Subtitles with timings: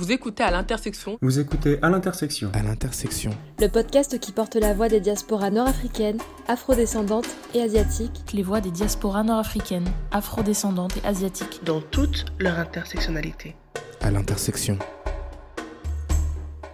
[0.00, 1.18] Vous écoutez à l'intersection.
[1.20, 2.50] Vous écoutez à l'intersection.
[2.54, 3.32] À l'intersection.
[3.58, 6.16] Le podcast qui porte la voix des diasporas nord-africaines,
[6.48, 8.32] afrodescendantes et asiatiques.
[8.32, 11.60] Les voix des diasporas nord-africaines, afrodescendantes et asiatiques.
[11.64, 13.56] Dans toute leur intersectionnalité.
[14.00, 14.78] À l'intersection.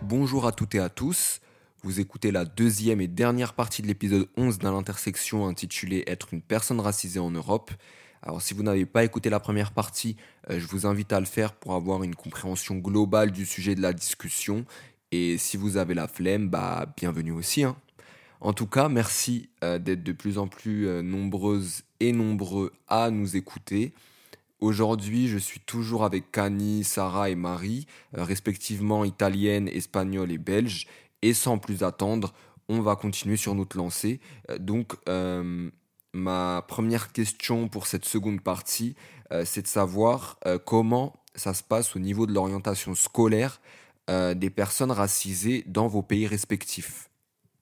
[0.02, 1.40] Bonjour à toutes et à tous.
[1.82, 6.42] Vous écoutez la deuxième et dernière partie de l'épisode 11 dans l'intersection intitulée Être une
[6.42, 7.72] personne racisée en Europe.
[8.26, 10.16] Alors si vous n'avez pas écouté la première partie,
[10.50, 13.80] euh, je vous invite à le faire pour avoir une compréhension globale du sujet de
[13.80, 14.64] la discussion.
[15.12, 17.62] Et si vous avez la flemme, bah bienvenue aussi.
[17.62, 17.76] Hein.
[18.40, 23.10] En tout cas, merci euh, d'être de plus en plus euh, nombreuses et nombreux à
[23.10, 23.92] nous écouter.
[24.58, 30.88] Aujourd'hui, je suis toujours avec Kani, Sarah et Marie, respectivement italienne, espagnole et belge.
[31.22, 32.34] Et sans plus attendre,
[32.68, 34.18] on va continuer sur notre lancée.
[34.58, 34.94] donc,
[36.16, 38.96] ma première question pour cette seconde partie,
[39.32, 43.60] euh, c'est de savoir euh, comment ça se passe au niveau de l'orientation scolaire
[44.08, 47.10] euh, des personnes racisées dans vos pays respectifs.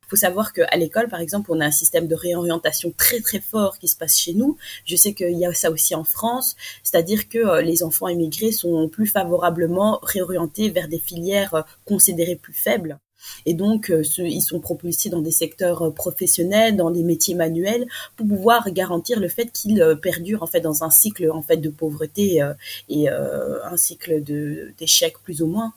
[0.06, 3.40] Il faut savoir qu'à l'école, par exemple, on a un système de réorientation très très
[3.40, 4.56] fort qui se passe chez nous.
[4.84, 8.88] Je sais qu'il y a ça aussi en France, c'est-à-dire que les enfants immigrés sont
[8.88, 12.98] plus favorablement réorientés vers des filières considérées plus faibles.
[13.46, 17.86] Et donc, euh, ils sont propulsés dans des secteurs euh, professionnels, dans des métiers manuels,
[18.16, 21.56] pour pouvoir garantir le fait qu'ils euh, perdurent en fait dans un cycle en fait
[21.58, 22.42] de pauvreté
[22.88, 25.72] et un cycle de d'échec plus ou moins.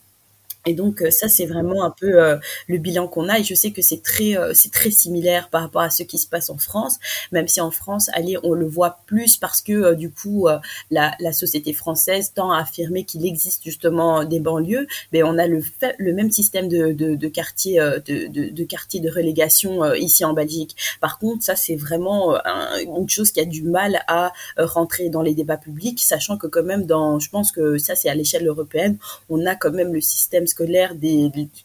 [0.66, 3.38] Et donc euh, ça c'est vraiment un peu euh, le bilan qu'on a.
[3.38, 6.18] Et je sais que c'est très euh, c'est très similaire par rapport à ce qui
[6.18, 6.98] se passe en France
[7.32, 10.48] même si en France allez on le voit plus parce que du coup
[10.90, 14.86] la, la société française tend à affirmer qu'il existe justement des banlieues.
[15.12, 15.62] Mais on a le
[15.98, 20.32] le même système de de, de quartier de, de, de quartier de relégation ici en
[20.32, 20.76] Belgique.
[21.00, 22.36] Par contre ça c'est vraiment
[22.84, 26.64] une chose qui a du mal à rentrer dans les débats publics sachant que quand
[26.64, 30.00] même dans je pense que ça c'est à l'échelle européenne on a quand même le
[30.00, 30.94] système scolaire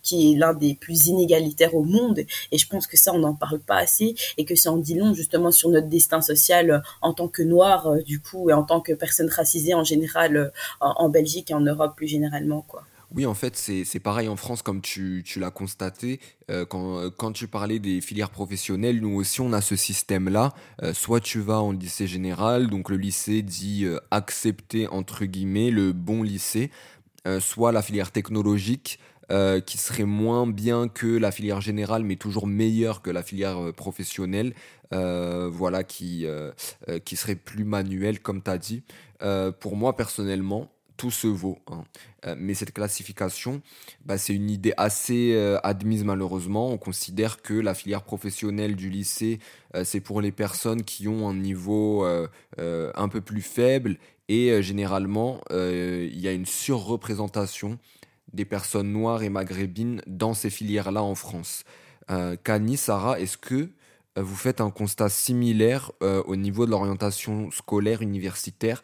[0.04, 2.20] qui est l'un des plus inégalitaires au monde.
[2.52, 4.94] Et je pense que ça, on n'en parle pas assez et que ça en dit
[4.94, 8.54] long justement sur notre destin social euh, en tant que noir, euh, du coup, et
[8.54, 12.62] en tant que personne racisée en général euh, en, Belgique et en Europe plus généralement,
[12.62, 12.84] quoi.
[13.16, 16.20] Oui, en fait, c'est pareil en France, comme tu, tu l'as constaté.
[16.70, 20.52] quand, quand, tu parlais des filières professionnelles, nous aussi, on a ce système-là.
[20.94, 26.24] soit tu vas en lycée général, donc le lycée dit accepter, entre guillemets, le bon
[26.24, 26.72] lycée.
[27.26, 29.00] Euh, soit la filière technologique,
[29.32, 33.64] euh, qui serait moins bien que la filière générale, mais toujours meilleure que la filière
[33.64, 34.54] euh, professionnelle,
[34.92, 36.28] voilà, qui,
[37.04, 38.84] qui serait plus manuelle, comme tu as dit.
[39.60, 41.58] pour moi, personnellement, tout se vaut.
[41.66, 41.84] Hein.
[42.38, 43.64] mais cette classification,
[44.06, 46.70] bah, c'est une idée assez admise malheureusement.
[46.70, 49.40] On considère que la filière professionnelle du lycée,
[49.84, 52.06] c'est pour les personnes qui ont un niveau
[52.56, 53.98] un peu plus faible
[54.30, 57.78] et euh, généralement, euh, il y a une surreprésentation
[58.32, 61.64] des personnes noires et maghrébines dans ces filières-là en France.
[62.10, 63.70] Euh, Kani, Sarah, est-ce que
[64.16, 68.84] vous faites un constat similaire au niveau de l'orientation scolaire universitaire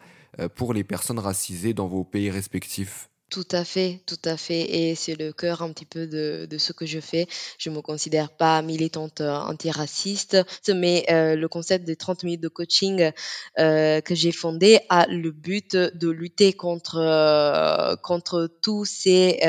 [0.56, 3.10] pour les personnes racisées dans vos pays respectifs?
[3.30, 4.62] Tout à fait, tout à fait.
[4.62, 7.28] Et c'est le cœur un petit peu de, ce que je fais.
[7.58, 10.36] Je me considère pas militante euh, antiraciste,
[10.68, 13.12] mais euh, le concept des 30 minutes de coaching
[13.58, 19.40] euh, que j'ai fondé a le but de lutter contre, contre tous ces,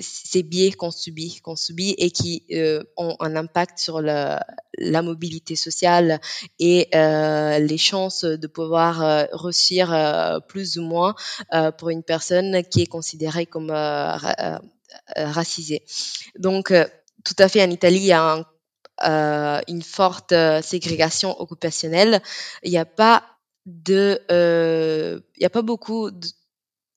[0.00, 2.44] ces biais qu'on subit, qu'on subit et qui
[2.96, 4.44] ont un impact sur la,
[4.78, 6.20] la mobilité sociale
[6.58, 11.14] et les chances de pouvoir réussir plus ou moins
[11.78, 14.58] pour une personne qui est considérée comme euh, euh,
[15.16, 15.84] euh, racisée.
[16.38, 16.72] Donc,
[17.24, 18.44] tout à fait, en Italie, il y a
[19.68, 22.22] une forte ségrégation occupationnelle.
[22.62, 23.24] Il n'y a pas
[23.66, 26.10] de, il n'y a pas beaucoup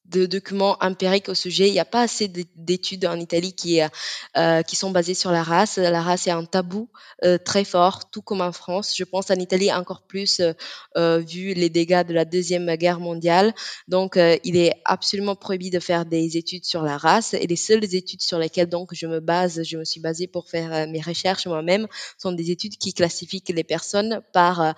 [0.08, 1.68] de, documents empiriques au sujet.
[1.68, 5.44] Il n'y a pas assez d'études en Italie qui, euh, qui sont basées sur la
[5.44, 5.78] race.
[5.78, 6.90] La race est un tabou
[7.24, 8.94] euh, très fort, tout comme en France.
[8.96, 10.54] Je pense en Italie encore plus, euh,
[10.98, 13.54] euh vu les dégâts de la Deuxième Guerre mondiale.
[13.88, 17.34] Donc, euh, il est absolument prohibé de faire des études sur la race.
[17.34, 20.50] Et les seules études sur lesquelles donc je me base, je me suis basée pour
[20.50, 21.88] faire euh, mes recherches moi-même,
[22.18, 24.76] sont des études qui classifient les personnes par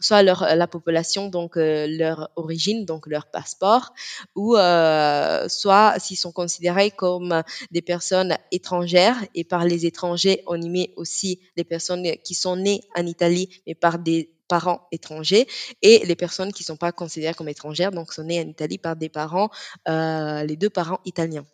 [0.00, 3.69] soit la population, donc leur origine, donc leur passeport
[4.34, 10.60] ou euh, soit s'ils sont considérés comme des personnes étrangères et par les étrangers on
[10.60, 15.46] y met aussi les personnes qui sont nées en Italie mais par des parents étrangers
[15.80, 18.78] et les personnes qui ne sont pas considérées comme étrangères donc sont nées en Italie
[18.78, 19.50] par des parents
[19.88, 21.46] euh, les deux parents italiens.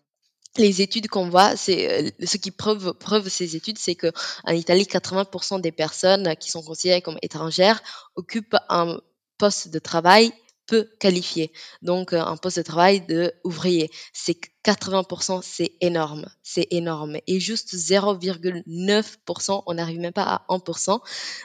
[0.59, 4.11] Les études qu'on voit, c'est ce qui preuve, preuve ces études, c'est que
[4.45, 7.83] en Italie, 80% des personnes qui sont considérées comme étrangères
[8.15, 8.99] occupent un
[9.39, 10.33] poste de travail
[10.67, 11.53] peu qualifiés.
[11.83, 14.37] Donc, euh, un poste de travail de ouvrier, c'est
[14.67, 17.19] 80%, c'est énorme, c'est énorme.
[17.29, 21.01] Et juste 0,9%, on n'arrive même pas à 1%,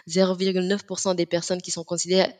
[0.07, 2.33] 0,9% des personnes qui sont considérées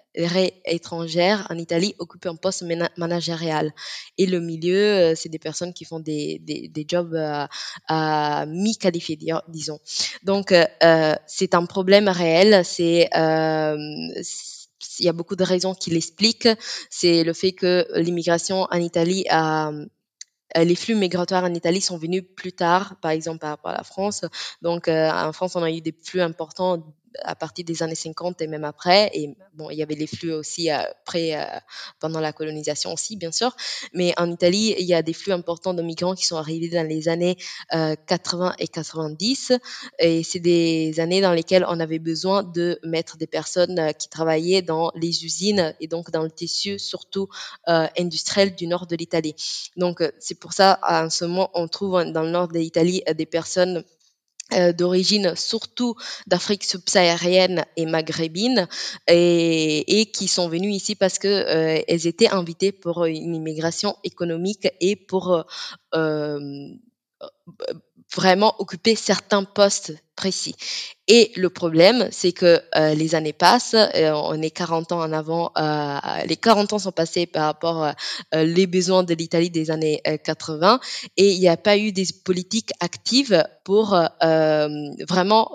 [0.66, 2.64] étrangères en Italie occupent un poste
[2.98, 3.74] managérial.
[4.18, 7.48] Et le milieu, euh, c'est des personnes qui font des, des, jobs à,
[7.88, 9.20] à mi-qualifiés,
[9.50, 9.80] disons.
[10.24, 13.08] Donc, euh, c'est un problème réel, c'est...
[13.16, 13.78] Euh,
[15.00, 16.50] il y a beaucoup de raisons qui l'expliquent.
[16.90, 19.72] C'est le fait que l'immigration en Italie a
[20.56, 23.84] les flux migratoires en Italie sont venus plus tard, par exemple par rapport à la
[23.84, 24.26] France.
[24.62, 26.84] Donc, en France, on a eu des flux importants
[27.24, 29.10] à partir des années 50 et même après.
[29.14, 31.46] Et bon, il y avait les flux aussi après, euh,
[32.00, 33.56] pendant la colonisation aussi, bien sûr.
[33.94, 36.88] Mais en Italie, il y a des flux importants de migrants qui sont arrivés dans
[36.88, 37.38] les années
[37.72, 39.54] 80 euh, et 90.
[40.00, 44.10] Et c'est des années dans lesquelles on avait besoin de mettre des personnes euh, qui
[44.10, 47.28] travaillaient dans les usines et donc dans le tissu, surtout
[47.68, 49.36] industriel du nord de l'Italie.
[49.78, 53.26] Donc, c'est pour ça, en ce moment, on trouve dans le nord de l'Italie des
[53.26, 53.84] personnes
[54.74, 55.96] d'origine surtout
[56.28, 58.68] d'Afrique subsaharienne et maghrébine
[59.08, 63.96] et, et, qui sont venues ici parce que euh, elles étaient invitées pour une immigration
[64.04, 65.46] économique et pour
[65.96, 66.70] euh,
[68.16, 70.56] vraiment occuper certains postes précis.
[71.08, 75.12] Et le problème, c'est que euh, les années passent, euh, on est 40 ans en
[75.12, 79.72] avant, euh, les 40 ans sont passés par rapport euh, les besoins de l'Italie des
[79.72, 80.80] années 80
[81.18, 83.98] et il n'y a pas eu des politiques actives pour
[85.10, 85.52] vraiment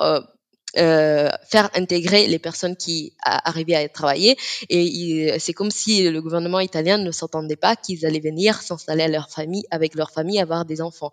[0.78, 4.36] euh, faire intégrer les personnes qui arrivaient à travailler.
[4.68, 9.08] Et c'est comme si le gouvernement italien ne s'entendait pas qu'ils allaient venir s'installer à
[9.08, 11.12] leur famille, avec leur famille, avoir des enfants.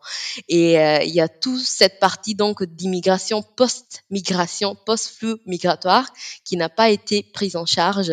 [0.50, 6.08] Et euh, il y a toute cette partie donc d'immigration post-migration, post-flux migratoire
[6.44, 8.12] qui n'a pas été prise en charge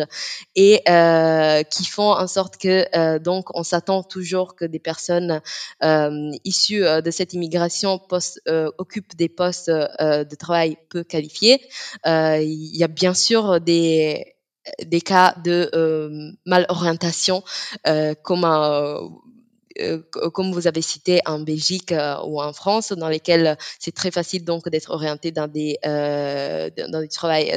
[0.55, 5.41] et euh, qui font en sorte que euh, donc on s'attend toujours que des personnes
[6.43, 8.41] issues de cette immigration post
[8.77, 11.40] occupent des postes de travail peu qualifiés
[12.07, 14.35] euh, il y a bien sûr des
[14.85, 17.43] des cas de euh, malorientation
[17.87, 18.99] euh, comme euh,
[20.33, 24.43] comme vous avez cité en Belgique euh, ou en France, dans lesquels c'est très facile
[24.43, 26.69] donc d'être orienté dans des euh,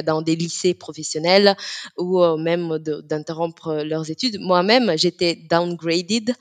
[0.05, 1.55] dans des lycées professionnels
[1.97, 4.39] ou même d'interrompre leurs études.
[4.39, 6.33] Moi-même, j'étais downgraded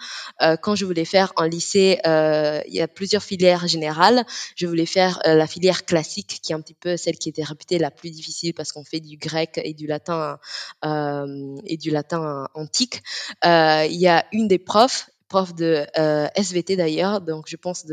[0.63, 1.99] quand je voulais faire en lycée.
[2.05, 4.25] il y a plusieurs filières générales.
[4.57, 7.79] Je voulais faire la filière classique, qui est un petit peu celle qui était réputée
[7.79, 10.39] la plus difficile parce qu'on fait du grec et du latin
[10.85, 13.03] et du latin antique.
[13.45, 17.87] il y a une des profs prof de euh, SVT d'ailleurs, donc je pense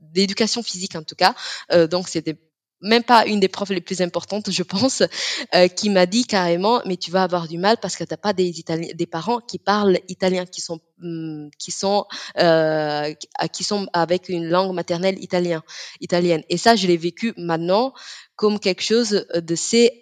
[0.00, 1.34] d'éducation physique en tout cas.
[1.70, 2.38] Euh, donc c'était
[2.80, 5.02] même pas une des profs les plus importantes, je pense,
[5.54, 8.32] euh, qui m'a dit carrément, mais tu vas avoir du mal parce que t'as pas
[8.32, 12.06] des parents qui parlent italien, qui sont, hum, qui sont,
[13.92, 15.62] avec une langue maternelle italien,
[16.00, 16.42] italienne.
[16.48, 17.92] Et ça, je l'ai vécu maintenant
[18.34, 20.00] comme quelque chose de ces,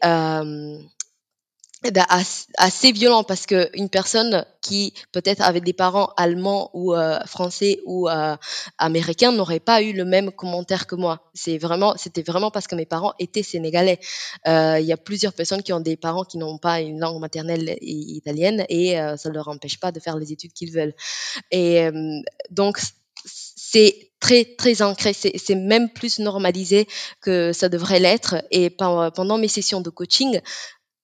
[2.56, 7.80] assez violent parce que une personne qui peut-être avait des parents allemands ou euh, français
[7.84, 8.36] ou euh,
[8.78, 11.30] américains n'aurait pas eu le même commentaire que moi.
[11.34, 14.00] C'est vraiment, c'était vraiment parce que mes parents étaient sénégalais.
[14.46, 17.20] Euh, il y a plusieurs personnes qui ont des parents qui n'ont pas une langue
[17.20, 20.94] maternelle italienne et ça ne leur empêche pas de faire les études qu'ils veulent.
[21.50, 21.88] Et
[22.50, 22.78] donc
[23.26, 26.86] c'est très très ancré, c'est même plus normalisé
[27.20, 28.36] que ça devrait l'être.
[28.50, 30.40] Et pendant mes sessions de coaching,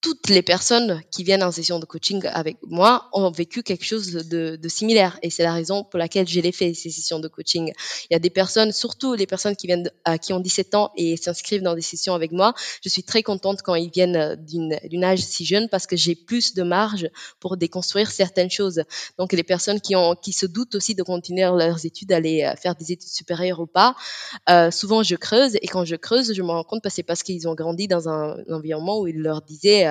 [0.01, 4.11] toutes les personnes qui viennent en session de coaching avec moi ont vécu quelque chose
[4.11, 5.19] de, de similaire.
[5.21, 7.71] Et c'est la raison pour laquelle j'ai fait, ces sessions de coaching.
[8.09, 9.91] Il y a des personnes, surtout les personnes qui viennent,
[10.21, 12.55] qui ont 17 ans et s'inscrivent dans des sessions avec moi.
[12.83, 16.55] Je suis très contente quand ils viennent d'une âge si jeune parce que j'ai plus
[16.55, 17.07] de marge
[17.39, 18.81] pour déconstruire certaines choses.
[19.19, 22.55] Donc, les personnes qui ont, qui se doutent aussi de continuer leurs études, d'aller euh,
[22.55, 23.95] faire des études supérieures ou pas,
[24.49, 27.21] euh, souvent je creuse et quand je creuse, je me rends compte que c'est parce
[27.21, 29.90] qu'ils ont grandi dans un, environnement où ils leur disaient euh,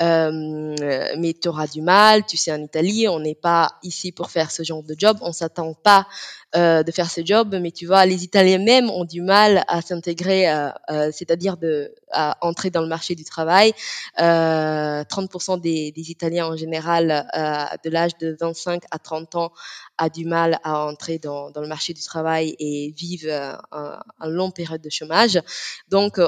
[0.00, 4.50] mais tu auras du mal, tu sais, en Italie, on n'est pas ici pour faire
[4.50, 6.06] ce genre de job, on s'attend pas
[6.54, 9.80] euh, de faire ce job, mais tu vois, les Italiens même ont du mal à
[9.80, 11.56] s'intégrer, euh, c'est-à-dire
[12.10, 13.72] à entrer dans le marché du travail.
[14.18, 17.26] 30% des, Italiens en général,
[17.82, 19.52] de l'âge de 25 à 30 ans,
[19.96, 24.28] a du mal à entrer dans, dans le marché du travail et vivent un, un
[24.28, 25.40] long période de chômage.
[25.88, 26.18] Donc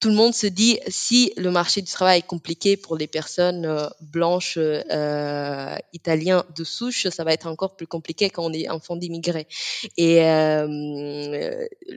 [0.00, 3.66] tout le monde se dit si le marché du travail est compliqué pour les personnes
[3.66, 8.70] euh, blanches euh, italiens de souche, ça va être encore plus compliqué quand on est
[8.70, 9.46] enfant d'immigrés.
[9.98, 10.66] Et euh,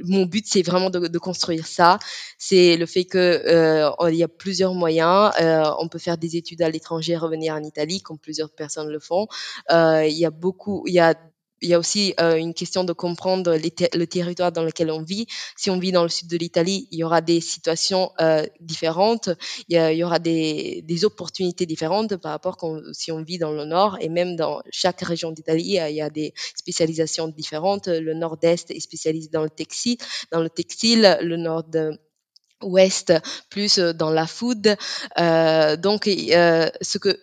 [0.03, 1.97] mon but, c'est vraiment de, de, construire ça.
[2.37, 5.31] C'est le fait que euh, il y a plusieurs moyens.
[5.39, 8.99] Euh, on peut faire des études à l'étranger, revenir en Italie, comme plusieurs personnes le
[8.99, 9.27] font.
[9.69, 11.15] il y a beaucoup, il y a
[11.63, 15.25] il y a aussi euh, une question de comprendre le territoire dans lequel on vit.
[15.55, 19.29] Si on vit dans le sud de l'Italie, il y aura des situations euh, différentes,
[19.69, 23.65] il y, aura des, des, opportunités différentes par rapport à si on vit dans le
[23.65, 27.87] nord et même dans chaque région d'Italie, il y a des spécialisations différentes.
[27.87, 29.97] Le nord-est est spécialisé dans le textile,
[30.31, 31.63] dans le textile, le nord
[32.63, 33.13] ouest
[33.49, 34.75] plus dans la food.
[35.19, 37.19] Euh, donc, euh, ce que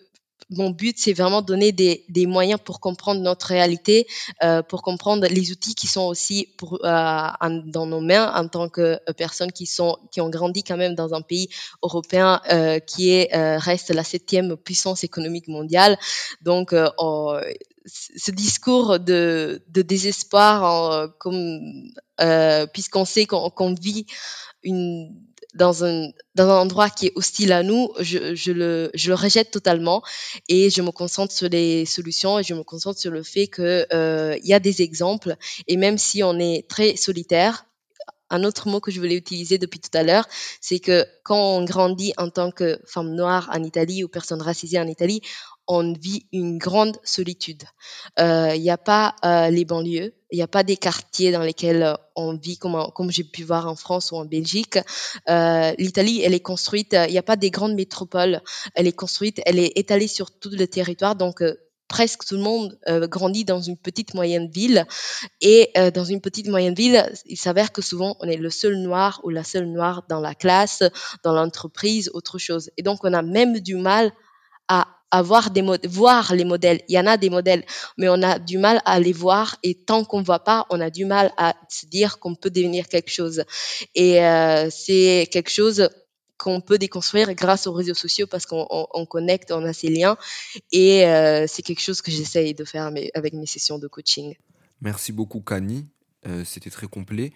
[0.51, 4.05] mon but, c'est vraiment donner des, des, moyens pour comprendre notre réalité,
[4.43, 7.27] euh, pour comprendre les outils qui sont aussi pour, euh,
[7.65, 10.93] dans nos mains en tant que euh, personnes qui sont qui ont grandi quand même
[10.93, 11.47] dans un pays
[11.81, 15.97] européen euh, qui est euh, reste la septième puissance économique mondiale.
[16.41, 17.37] Donc, oh,
[17.85, 21.91] ce discours de, de désespoir, comme
[22.73, 24.05] puisqu'on sait qu'on vit
[24.63, 25.15] une
[25.53, 29.15] dans un, dans un endroit qui est hostile à nous, je, je, le, je le
[29.15, 30.01] rejette totalement
[30.47, 33.85] et je me concentre sur les solutions et je me concentre sur le fait qu'il
[33.93, 35.35] euh, y a des exemples
[35.67, 37.65] et même si on est très solitaire,
[38.31, 40.27] un autre mot que je voulais utiliser depuis tout à l'heure,
[40.61, 44.79] c'est que quand on grandit en tant que femme noire en Italie ou personne racisée
[44.79, 45.21] en Italie,
[45.71, 47.63] on vit une grande solitude.
[48.19, 51.43] Euh, il n'y a pas euh, les banlieues, il n'y a pas des quartiers dans
[51.43, 54.79] lesquels euh, on vit comme, comme j'ai pu voir en France ou en Belgique.
[55.27, 58.41] L'Italie, elle est construite, il n'y a pas des grandes métropoles,
[58.75, 61.41] elle est construite, elle est étalée sur tout le territoire, donc
[61.87, 62.77] presque tout le monde
[63.09, 64.85] grandit dans une petite moyenne ville
[65.39, 69.21] et dans une petite moyenne ville, il s'avère que souvent on est le seul noir
[69.23, 70.83] ou la seule noire dans la classe,
[71.23, 72.69] dans l'entreprise, autre chose.
[72.75, 74.11] Et donc on a même du mal
[74.67, 76.81] à avoir des voir les modèles.
[76.87, 77.65] Il y en a des modèles,
[77.97, 80.89] mais on a du mal à les voir et tant qu'on voit pas, on a
[80.89, 83.43] du mal à se dire qu'on peut devenir quelque chose.
[83.93, 85.89] Et euh, c'est quelque chose
[86.37, 90.17] qu'on peut déconstruire grâce aux réseaux sociaux parce qu'on on, connecte, on a ces liens
[90.71, 94.35] et euh, c'est quelque chose que j'essaye de faire avec mes sessions de coaching.
[94.81, 95.85] Merci beaucoup Kani,
[96.25, 97.31] euh, c'était très complet.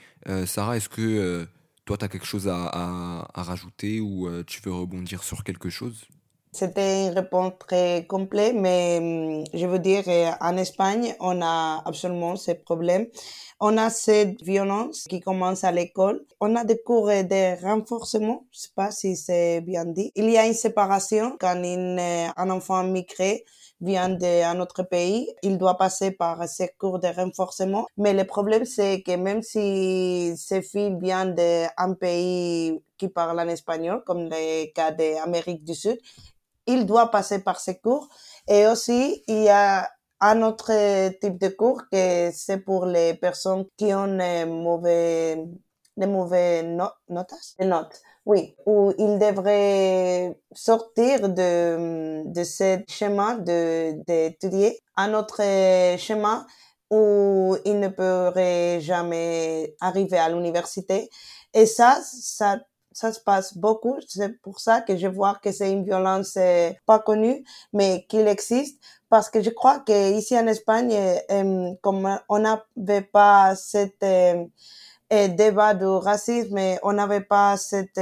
[0.47, 1.47] Sarah, est-ce que
[1.85, 6.07] toi tu as quelque chose à rajouter ou tu veux rebondir sur quelque chose?
[6.55, 11.81] C'était une réponse très complète, mais hum, je veux dire, euh, en Espagne, on a
[11.85, 13.07] absolument ce problème.
[13.59, 16.25] On a cette violence qui commence à l'école.
[16.41, 20.11] On a des cours de renforcement, je sais pas si c'est bien dit.
[20.15, 23.45] Il y a une séparation quand euh, un enfant migré
[23.81, 27.85] vient d'un autre pays, il doit passer par ces cours de renforcement.
[27.97, 33.47] Mais le problème, c'est que même si ces filles viennent d'un pays qui parle en
[33.47, 35.97] espagnol, comme le cas d'Amérique du Sud,
[36.67, 38.07] il doit passer par ces cours.
[38.47, 39.89] Et aussi, il y a
[40.21, 40.71] un autre
[41.19, 45.45] type de cours que c'est pour les personnes qui ont des mauvais,
[45.97, 46.95] des mauvais notes,
[47.59, 48.01] des notes.
[48.25, 55.41] Oui, où ils devraient sortir de, de ce schéma d'étudier un autre
[55.97, 56.45] schéma
[56.89, 61.09] où ils ne pourraient jamais arriver à l'université.
[61.53, 62.57] Et ça, ça
[62.95, 63.97] ça se passe beaucoup.
[64.07, 68.25] C'est pour ça que je vois que c'est une violence euh, pas connue, mais qu'il
[68.27, 68.81] existe.
[69.09, 70.95] Parce que je crois que ici en Espagne,
[71.29, 74.45] euh, comme on n'avait pas cet euh,
[75.09, 77.99] débat de racisme, on n'avait pas cette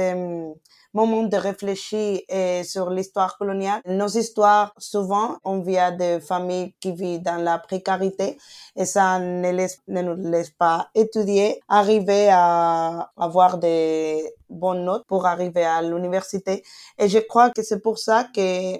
[0.94, 2.20] moment de réfléchir
[2.64, 3.80] sur l'histoire coloniale.
[3.86, 8.38] Nos histoires, souvent, on vient de familles qui vivent dans la précarité
[8.76, 9.50] et ça ne,
[9.88, 16.62] ne nous laisse pas étudier, arriver à avoir des bonnes notes pour arriver à l'université.
[16.98, 18.76] Et je crois que c'est pour ça que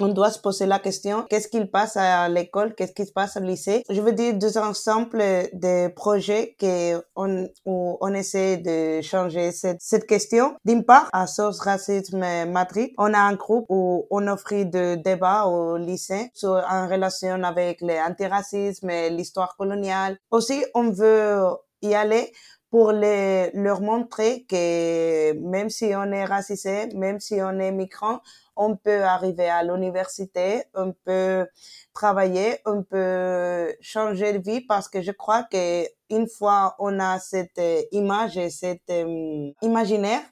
[0.00, 3.36] on doit se poser la question, qu'est-ce qu'il passe à l'école, qu'est-ce qui se passe
[3.36, 3.82] au lycée?
[3.88, 5.18] Je veux dire deux ensembles
[5.52, 10.54] de projets que on, où on essaie de changer cette, cette question.
[10.64, 15.44] D'une part, à Source Racisme Madrid, on a un groupe où on offre des débats
[15.46, 20.18] au lycée sur, en relation avec l'antiracisme et l'histoire coloniale.
[20.30, 21.44] Aussi, on veut
[21.82, 22.32] y aller
[22.70, 28.20] pour les, leur montrer que même si on est racisé, même si on est migrant,
[28.56, 31.46] on peut arriver à l'université, on peut
[31.92, 37.18] travailler, on peut changer de vie parce que je crois que une fois on a
[37.18, 37.60] cette
[37.92, 40.22] image et cet euh, imaginaire,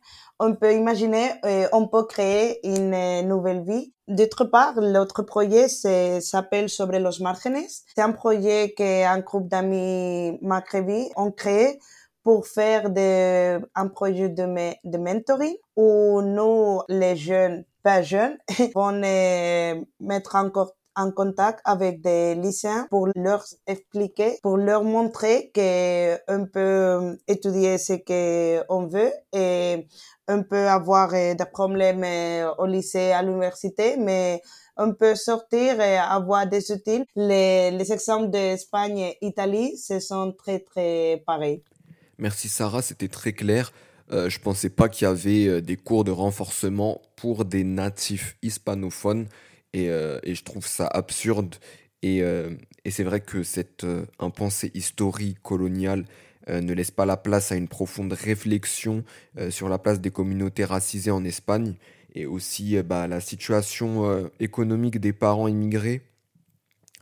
[0.41, 3.93] on peut imaginer, et on peut créer une nouvelle vie.
[4.07, 7.67] D'autre part, l'autre projet s'appelle Sobre los márgenes.
[7.95, 11.81] C'est un projet qu'un groupe d'amis maghrébis ont créé
[12.29, 14.45] pour faire de, un projet de,
[14.85, 18.37] de mentoring où nous, les jeunes, pas jeunes,
[18.75, 18.93] vont
[19.99, 27.19] mettre encore en contact avec des lycéens pour leur expliquer, pour leur montrer qu'on peut
[27.27, 29.87] étudier ce qu'on veut et
[30.29, 32.05] on peut avoir des problèmes
[32.59, 34.43] au lycée, à l'université, mais
[34.77, 37.05] on peut sortir et avoir des outils.
[37.17, 41.63] Les, les exemples d'Espagne et Italie, ce sont très, très pareils.
[42.19, 43.73] Merci Sarah, c'était très clair.
[44.11, 48.37] Euh, je pensais pas qu'il y avait euh, des cours de renforcement pour des natifs
[48.43, 49.29] hispanophones
[49.73, 51.55] et, euh, je trouve ça absurde.
[52.03, 53.85] Et, et c'est vrai que cette
[54.21, 56.05] impensée historique coloniale
[56.47, 59.03] ne laisse pas la place à une profonde réflexion
[59.51, 61.75] sur la place des communautés racisées en Espagne
[62.15, 66.03] et aussi bah, la situation économique des parents immigrés.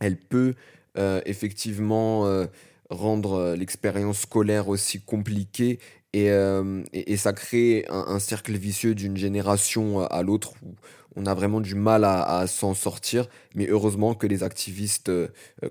[0.00, 0.54] Elle peut
[1.26, 2.25] effectivement
[2.90, 5.78] rendre l'expérience scolaire aussi compliquée
[6.12, 6.30] et,
[6.94, 10.74] et, ça crée un, cercle vicieux d'une génération à l'autre où
[11.14, 13.28] on a vraiment du mal à, s'en sortir.
[13.54, 15.10] Mais heureusement que les activistes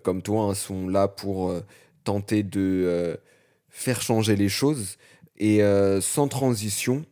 [0.04, 1.52] comme toi hein, sont là pour
[2.04, 3.20] tenter de
[3.70, 4.98] faire changer les choses.
[5.38, 5.62] Et
[6.02, 7.06] sans transition,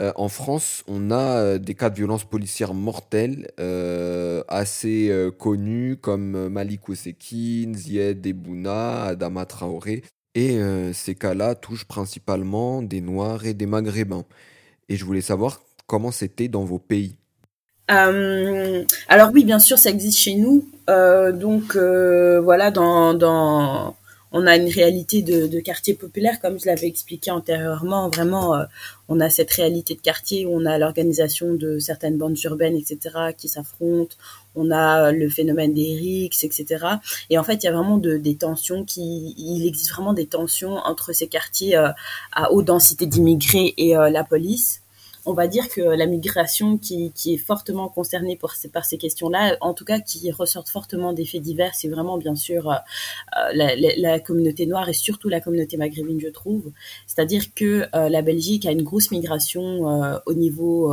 [0.00, 5.96] euh, en France, on a euh, des cas de violence policière mortelle euh, assez connus
[6.00, 10.02] comme Malik Ousekine, Zied Ebouna, Adama Traoré.
[10.36, 10.60] Et
[10.92, 14.24] ces cas-là touchent principalement des Noirs et des Maghrébins.
[14.88, 17.16] Et je voulais savoir comment c'était dans vos pays.
[17.88, 20.68] alors oui, bien sûr, ça existe chez nous.
[20.86, 23.96] donc voilà, dans, dans
[24.32, 28.08] on a une réalité de, de quartier populaire, comme je l'avais expliqué antérieurement.
[28.08, 28.64] Vraiment, euh,
[29.08, 32.98] on a cette réalité de quartier où on a l'organisation de certaines bandes urbaines, etc.,
[33.36, 34.16] qui s'affrontent.
[34.54, 36.86] On a le phénomène des rixes, etc.
[37.28, 40.26] Et en fait, il y a vraiment de, des tensions qui, il existe vraiment des
[40.26, 41.88] tensions entre ces quartiers euh,
[42.32, 44.82] à haute densité d'immigrés et euh, la police
[45.26, 49.56] on va dire que la migration qui, est fortement concernée par ces, par ces questions-là,
[49.60, 52.74] en tout cas qui ressortent fortement des faits divers, c'est vraiment bien sûr euh,
[53.36, 56.70] euh, la, communauté noire et surtout la communauté maghrébine, je trouve.
[57.06, 60.92] C'est-à-dire que euh, la Belgique a une grosse migration au niveau,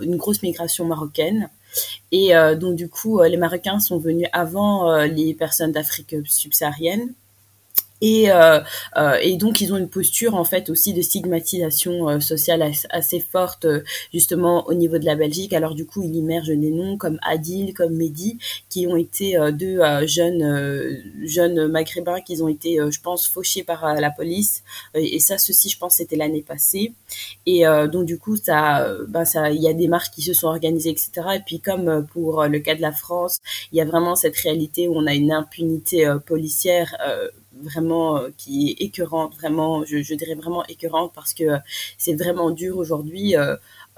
[0.00, 1.48] une grosse migration marocaine.
[2.10, 7.14] Et donc du coup, les Marocains sont venus avant les personnes d'Afrique subsaharienne
[8.02, 8.58] et, euh,
[8.96, 13.20] euh, et donc ils ont une posture en fait aussi de stigmatisation euh, sociale assez,
[13.20, 13.64] forte
[14.12, 15.52] justement au niveau de la Belgique.
[15.52, 18.38] Alors du coup ils immergent des noms comme Adil, comme Mehdi,
[18.68, 24.10] qui ont été deux jeunes jeunes maghrébins qui ont été, je pense, fauchés par la
[24.10, 24.64] police.
[24.94, 26.92] et ça, ceci, je pense, c'était l'année passée.
[27.46, 27.62] Et
[27.92, 30.90] donc du coup ça, ben ça, il y a des marches qui se sont organisées,
[30.90, 31.10] etc.
[31.36, 33.38] Et puis comme pour le cas de la France,
[33.70, 36.96] il y a vraiment cette réalité où on a une impunité policière
[37.62, 41.44] vraiment euh, qui est écœurante, vraiment, je, je, dirais vraiment écœurante parce que
[41.98, 43.36] c'est vraiment dur aujourd'hui.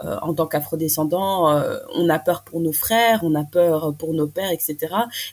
[0.02, 3.94] Euh, euh, en tant qu'afrodescendant, euh, on a peur pour nos frères, on a peur
[3.96, 4.76] pour nos pères, etc.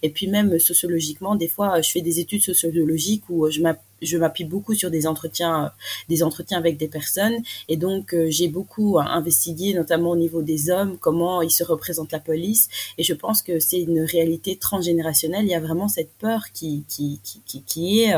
[0.01, 4.73] Et puis même sociologiquement, des fois, je fais des études sociologiques où je m'appuie beaucoup
[4.73, 5.71] sur des entretiens,
[6.09, 7.41] des entretiens avec des personnes.
[7.69, 12.11] Et donc, euh, j'ai beaucoup investigué, notamment au niveau des hommes, comment ils se représentent
[12.11, 12.69] la police.
[12.97, 15.45] Et je pense que c'est une réalité transgénérationnelle.
[15.45, 18.13] Il y a vraiment cette peur qui, qui, qui, qui est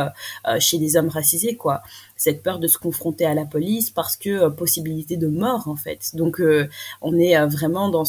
[0.60, 1.82] chez des hommes racisés, quoi
[2.24, 5.76] cette peur de se confronter à la police parce que euh, possibilité de mort en
[5.76, 6.12] fait.
[6.14, 6.70] Donc euh,
[7.02, 8.04] on est euh, vraiment dans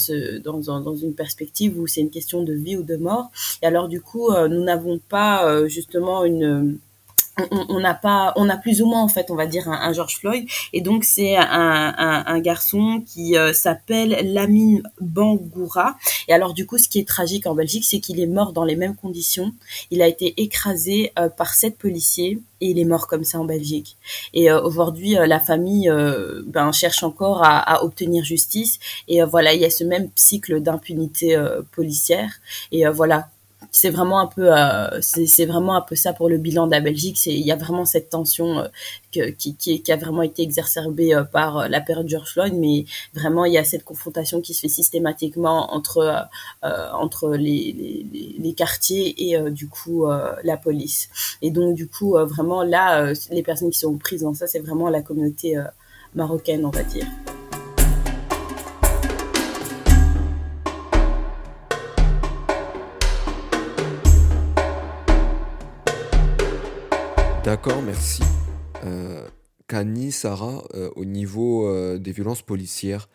[0.45, 3.31] dans, une perspective où c'est une question de vie ou de mort.
[3.63, 6.79] Et alors du coup nous n'avons pas justement une
[7.51, 10.19] on n'a pas, on a plus ou moins en fait, on va dire un, George
[10.19, 15.97] Floyd, et donc c'est un, garçon qui euh, s'appelle Lamine Bangoura.
[16.29, 18.65] Et alors du coup, ce qui est tragique en Belgique, c'est qu'il est mort dans
[18.65, 19.53] les mêmes conditions.
[19.91, 23.45] Il a été écrasé euh, par sept policiers et il est mort comme ça en
[23.45, 23.97] Belgique.
[24.33, 25.91] Et euh, aujourd'hui, la famille
[26.47, 28.79] ben, cherche encore à, à, obtenir justice.
[29.09, 31.37] Et voilà, il y a ce même cycle d'impunité
[31.73, 32.31] policière.
[32.73, 33.29] Et voilà,
[33.75, 36.81] c'est vraiment un peu euh, c'est vraiment un peu ça pour le bilan de la
[36.81, 37.19] Belgique.
[37.19, 41.25] C'est il y a vraiment cette tension euh, qui, qui, a vraiment été exacerbée euh,
[41.25, 42.55] par la période George Floyd.
[42.55, 42.85] Mais
[43.15, 46.29] vraiment il y a cette confrontation qui se fait systématiquement entre
[46.63, 48.07] entre les,
[48.39, 50.07] les, quartiers et du coup
[50.45, 51.09] la police.
[51.43, 54.89] Et donc du coup vraiment là les personnes qui sont prises dans ça c'est vraiment
[54.89, 55.61] la communauté
[56.15, 57.07] marocaine on va dire
[67.55, 68.21] D'accord, merci.
[68.83, 69.29] Euh,
[69.69, 73.09] Kani, Sarah, euh, au niveau euh, des violences policières,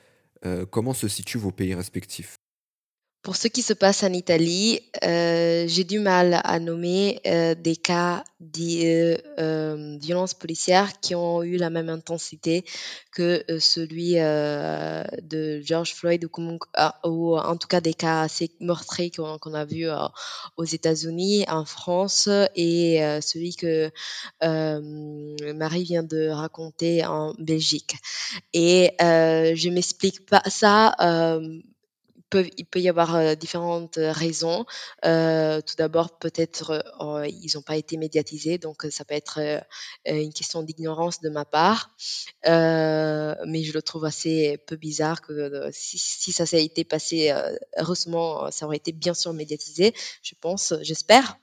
[0.71, 2.39] comment se situent vos pays respectifs?
[3.21, 7.75] Pour ce qui se passe en Italie, euh, j'ai du mal à nommer euh, des
[7.75, 12.63] cas de euh, violences policières qui ont eu la même intensité
[13.11, 16.59] que celui de George Floyd ou,
[17.03, 19.89] ou, en tout cas des cas assez meurtriers qu'on a vus
[20.55, 23.91] aux États-Unis, en France et celui que
[24.41, 27.97] Marie vient de raconter en Belgique.
[28.53, 30.95] Et je m'explique pas ça
[32.37, 34.65] il peut y avoir euh, différentes euh, raisons.
[35.05, 36.83] Euh, tout d'abord, peut-être
[37.27, 39.39] ils n'ont pas été médiatisés, donc ça peut être
[40.05, 41.91] une question d'ignorance de ma part.
[42.45, 47.33] mais je le trouve assez peu bizarre que si, si ça s'est été passé,
[47.77, 51.37] heureusement, ça aurait été bien sûr médiatisé, je pense, j'espère.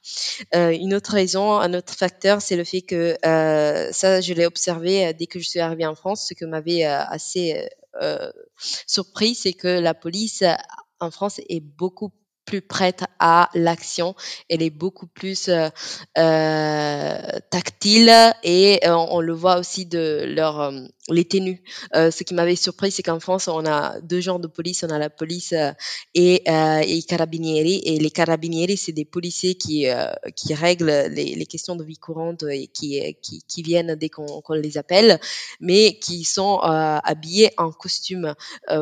[0.53, 5.27] une autre raison, un autre facteur, c'est le fait que ça, je l'ai observé dès
[5.27, 7.68] que je suis arrivée en France, ce que m'avait assez
[8.03, 8.31] euh,
[8.87, 10.45] surpris, c'est que la police
[11.01, 12.12] en France est beaucoup
[12.47, 14.15] plus prête à l'action,
[14.49, 15.69] elle est beaucoup plus euh,
[16.17, 17.19] euh
[17.51, 18.13] tactile
[18.45, 21.63] et euh, on le voit aussi de leur euh, les tenues.
[21.95, 24.99] ce qui m'avait surpris, c'est qu'en France, on a deux genres de police, on a
[24.99, 25.55] la police
[26.15, 27.81] et, les carabinieri.
[27.85, 29.87] Et les carabinieri, c'est des policiers qui
[30.35, 34.43] qui règlent les, les, questions de vie courante et qui qui, qui viennent dès qu'on
[34.55, 35.21] les appelle,
[35.61, 38.35] mais qui sont habillés en costume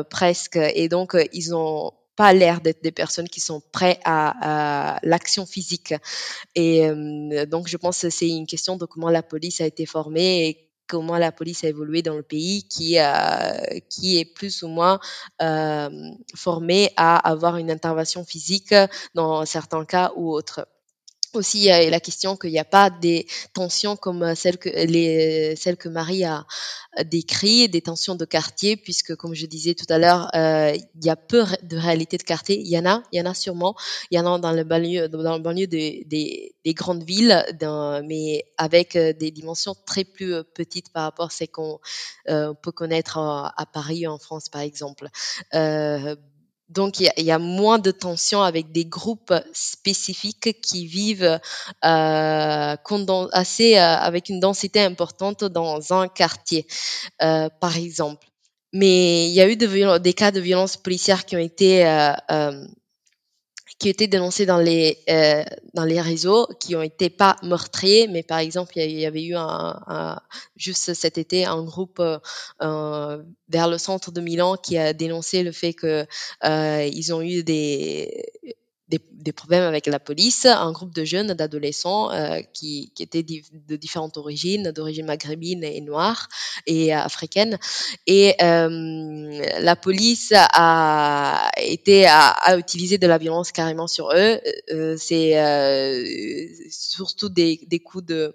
[0.09, 0.57] presque.
[0.57, 5.93] Et donc, ils ont pas l'air d'être des personnes qui sont prêtes à, l'action physique.
[6.55, 9.85] Et euh, donc, je pense que c'est une question de comment la police a été
[9.85, 14.63] formée et comment la police a évolué dans le pays, qui, euh, qui est plus
[14.63, 14.99] ou moins
[15.41, 15.89] euh,
[16.35, 18.73] formée à avoir une intervention physique
[19.13, 20.67] dans certains cas ou autres
[21.35, 24.69] aussi il y a la question qu'il n'y a pas des tensions comme celles que
[24.69, 26.45] les celles que Marie a
[27.03, 31.09] décrit, des tensions de quartier, puisque comme je disais tout à l'heure, euh, il y
[31.09, 32.59] a peu de réalité de quartier.
[32.59, 33.75] Il y en a, il y en a sûrement.
[34.11, 37.45] Il y en a dans le banlieue, dans le banlieue des, des, des grandes villes,
[38.07, 41.79] mais avec euh, des dimensions très plus euh, petites par rapport à ce qu'on
[42.29, 45.09] euh, peut connaître à, à, Paris en France, par exemple.
[45.53, 46.15] Euh,
[46.69, 51.39] donc, il y, a moins de tensions avec des groupes spécifiques qui vivent
[51.83, 52.75] euh,
[53.31, 56.65] assez, euh, avec une densité importante dans un quartier,
[57.21, 58.27] euh, par exemple.
[58.73, 62.65] Mais il y a eu des cas de violence policière qui ont été euh, euh
[63.77, 68.23] qui étaient dénoncés dans les euh, dans les réseaux, qui ont été pas meurtriers, mais
[68.23, 70.19] par exemple il y, avait eu un, un,
[70.55, 75.51] juste cet été un groupe euh, vers le centre de Milan qui a dénoncé le
[75.51, 76.05] fait que
[76.45, 78.25] euh, ils ont eu des
[78.89, 83.23] des, des, problèmes avec la police, un groupe de jeunes, d'adolescents euh, qui, qui, étaient
[83.23, 86.29] de différentes origines, d'origine maghrébine et noire
[86.67, 87.57] et africaine.
[88.05, 94.39] Et euh, la police a été à, a, utilisé de la violence carrément sur eux.
[94.71, 96.05] Euh, C'est euh,
[96.69, 98.31] surtout des, des coups de euh,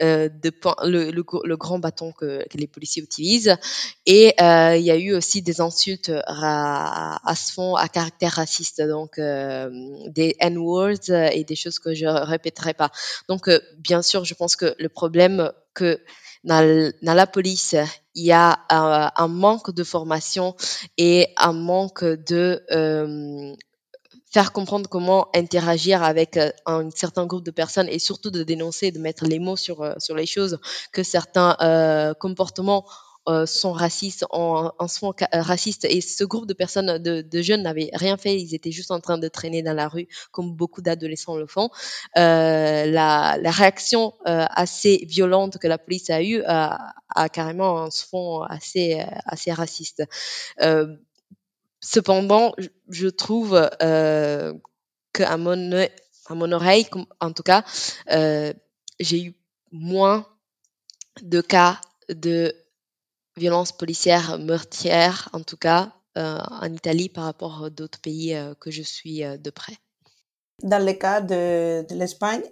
[0.00, 0.52] de,
[0.84, 3.56] le, le, le, grand bâton que, les policiers utilisent.
[4.06, 8.32] Et euh, il y a eu aussi des insultes à, à ce fond à caractère
[8.32, 9.70] raciste, donc euh,
[10.08, 12.90] des N-words et des choses que je répéterai pas.
[13.28, 16.00] Donc, euh, bien sûr, je pense que le problème que
[16.44, 17.76] dans, dans, la police,
[18.14, 20.56] il y a un, un, manque de formation
[20.96, 23.54] et un manque de euh,
[24.32, 28.90] faire comprendre comment interagir avec euh, un certain groupe de personnes et surtout de dénoncer,
[28.92, 30.58] de mettre les mots sur, euh, sur les choses,
[30.92, 32.84] que certains euh, comportements
[33.28, 35.84] euh, sont racistes, en, en sont racistes.
[35.84, 38.34] Et ce groupe de personnes, de, de jeunes, n'avaient rien fait.
[38.40, 41.68] Ils étaient juste en train de traîner dans la rue, comme beaucoup d'adolescents le font.
[42.16, 47.82] Euh, la, la, réaction euh, assez violente que la police a eue a, a carrément
[47.82, 50.02] un fond assez, assez raciste.
[51.80, 52.52] Cependant,
[52.88, 54.52] je trouve euh,
[55.12, 55.72] qu'à mon,
[56.26, 56.86] à mon oreille,
[57.20, 57.64] en tout cas,
[58.10, 58.52] euh,
[58.98, 59.34] j'ai eu
[59.72, 60.26] moins
[61.22, 62.54] de cas de
[63.36, 68.70] violences policières meurtrières, en tout cas euh, en Italie, par rapport à d'autres pays que
[68.70, 69.78] je suis de près.
[70.62, 72.42] Dans le cas de, l'Espagne,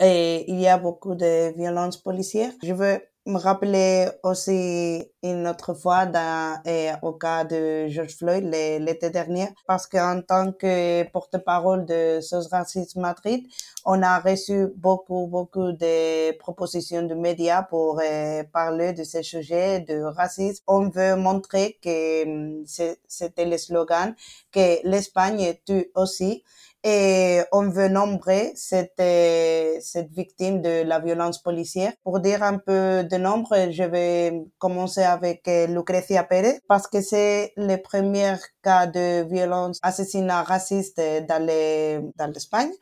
[0.00, 2.52] et il y a beaucoup de violences policières.
[2.62, 8.44] Je veux me rappeler aussi une autre fois dans, et au cas de George Floyd
[8.44, 13.46] l'été dernier, parce qu'en tant que porte-parole de SOS Racisme Madrid,
[13.86, 19.80] on a reçu beaucoup, beaucoup de propositions de médias pour euh, parler de ces sujets
[19.80, 20.62] de racisme.
[20.66, 22.64] On veut montrer que hum,
[23.08, 24.14] c'était le slogan,
[24.52, 26.44] que l'Espagne tue aussi
[26.84, 31.92] et on veut nombrer cette, euh, cette victime de la violence policière.
[32.04, 37.00] Pour dire un peu de nombre, je vais commencer avec euh, Lucrecia Pérez parce que
[37.00, 42.68] c'est le premier cas de violence, assassinat raciste dans l'Espagne.
[42.68, 42.74] Dans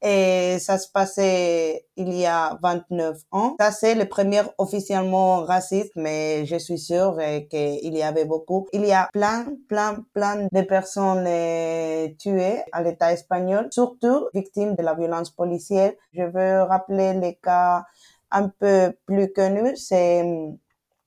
[0.00, 3.56] et ça se passait il y a 29 ans.
[3.58, 7.18] Ça, c'est le premier officiellement raciste, mais je suis sûre
[7.50, 8.68] qu'il y avait beaucoup.
[8.72, 14.74] Il y a plein, plein, plein de personnes euh, tuées à l'État espagnol, surtout victimes
[14.76, 15.92] de la violence policière.
[16.12, 17.84] Je veux rappeler les cas
[18.30, 20.58] un peu plus connus, c'est hum,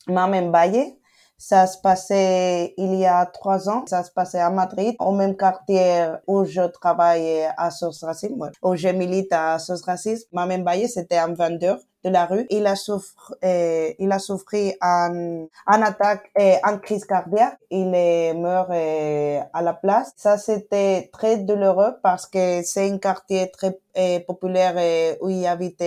[0.07, 0.93] Mamen Valle,
[1.41, 3.83] ça se passait il y a trois ans.
[3.87, 8.75] Ça se passait à Madrid, au même quartier où je travaille à SOS Racisme, où
[8.75, 10.27] je milite à SOS Racisme.
[10.33, 12.45] Ma même c'était un vendeur de la rue.
[12.49, 17.57] Il a souffert, euh, il a souffert un, un attaque et un crise cardiaque.
[17.69, 20.11] Il est mort euh, à la place.
[20.17, 25.45] Ça, c'était très douloureux parce que c'est un quartier très euh, populaire euh, où il
[25.45, 25.83] habite,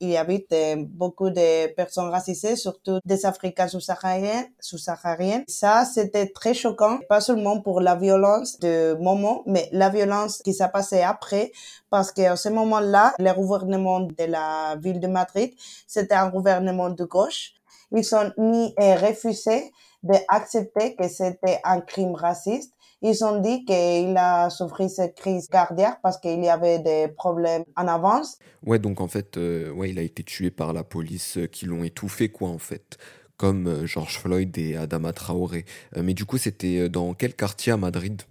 [0.00, 5.42] il habite beaucoup de personnes racisées, surtout des Africains sous-sahariens, sous-sahariens.
[5.48, 10.54] Ça, c'était très choquant, pas seulement pour la violence de moment, mais la violence qui
[10.54, 11.52] s'est passée après,
[11.90, 15.51] parce qu'à ce moment-là, le gouvernement de la ville de Madrid
[15.86, 17.52] c'était un gouvernement de gauche.
[17.94, 22.72] Ils ont ni refusé d'accepter que c'était un crime raciste.
[23.02, 27.64] Ils ont dit qu'il a souffert cette crise cardiaque parce qu'il y avait des problèmes
[27.76, 28.38] en avance.
[28.64, 31.66] Ouais, donc en fait, euh, ouais, il a été tué par la police euh, qui
[31.66, 32.98] l'ont étouffé, quoi, en fait.
[33.36, 35.64] Comme euh, George Floyd et Adama Traoré.
[35.96, 38.22] mais du coup, c'était dans quel quartier à Madrid?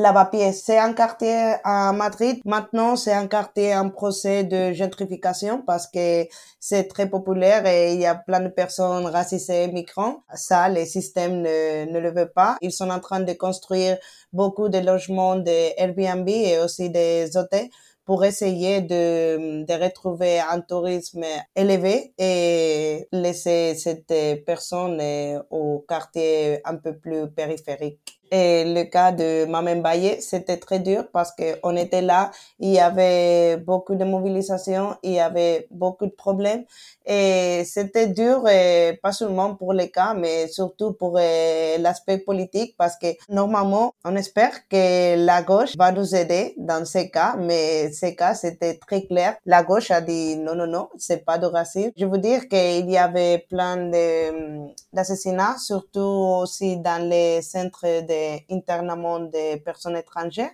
[0.00, 2.40] Lavapiés, c'est un quartier à Madrid.
[2.44, 6.26] Maintenant, c'est un quartier en procès de gentrification parce que
[6.58, 10.22] c'est très populaire et il y a plein de personnes racisées et migrants.
[10.34, 12.56] Ça, les systèmes ne, ne le veulent pas.
[12.62, 13.98] Ils sont en train de construire
[14.32, 17.68] beaucoup de logements de Airbnb et aussi des hôtels
[18.06, 25.00] pour essayer de, de retrouver un tourisme élevé et laisser cette personne
[25.50, 28.19] au quartier un peu plus périphérique.
[28.30, 32.70] Et le cas de Mamen Baye, c'était très dur parce que on était là, il
[32.70, 36.64] y avait beaucoup de mobilisation, il y avait beaucoup de problèmes
[37.06, 42.76] et c'était dur, et pas seulement pour les cas, mais surtout pour euh, l'aspect politique
[42.78, 47.90] parce que normalement, on espère que la gauche va nous aider dans ces cas, mais
[47.90, 49.36] ces cas, c'était très clair.
[49.44, 51.90] La gauche a dit non, non, non, c'est pas de racisme.
[51.96, 53.90] Je veux dire qu'il y avait plein
[54.92, 58.02] d'assassinats, surtout aussi dans les centres
[58.48, 60.52] d'internement des personnes étrangères.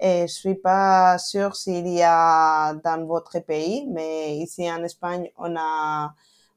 [0.00, 5.30] Et je suis pas sûre s'il y a dans votre pays, mais ici en Espagne,
[5.38, 6.14] on a,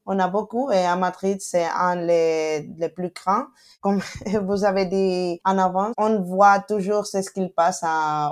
[0.08, 3.46] on a beaucoup et à Madrid, c'est un des les plus grands.
[3.82, 4.02] Comme
[4.48, 7.84] vous avez dit en avant, on voit toujours ce qu'il passe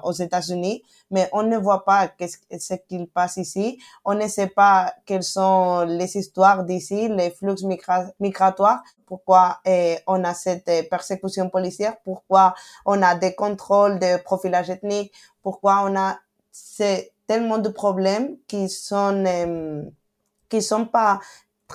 [0.03, 3.77] aux États-Unis, mais on ne voit pas ce qu'il passe ici.
[4.05, 7.55] On ne sait pas quelles sont les histoires d'ici, les flux
[8.19, 9.59] migratoires, pourquoi
[10.07, 15.11] on a cette persécution policière, pourquoi on a des contrôles de profilage ethnique,
[15.43, 16.17] pourquoi on a
[17.27, 19.83] tellement de problèmes qui sont euh,
[20.49, 21.19] qui sont pas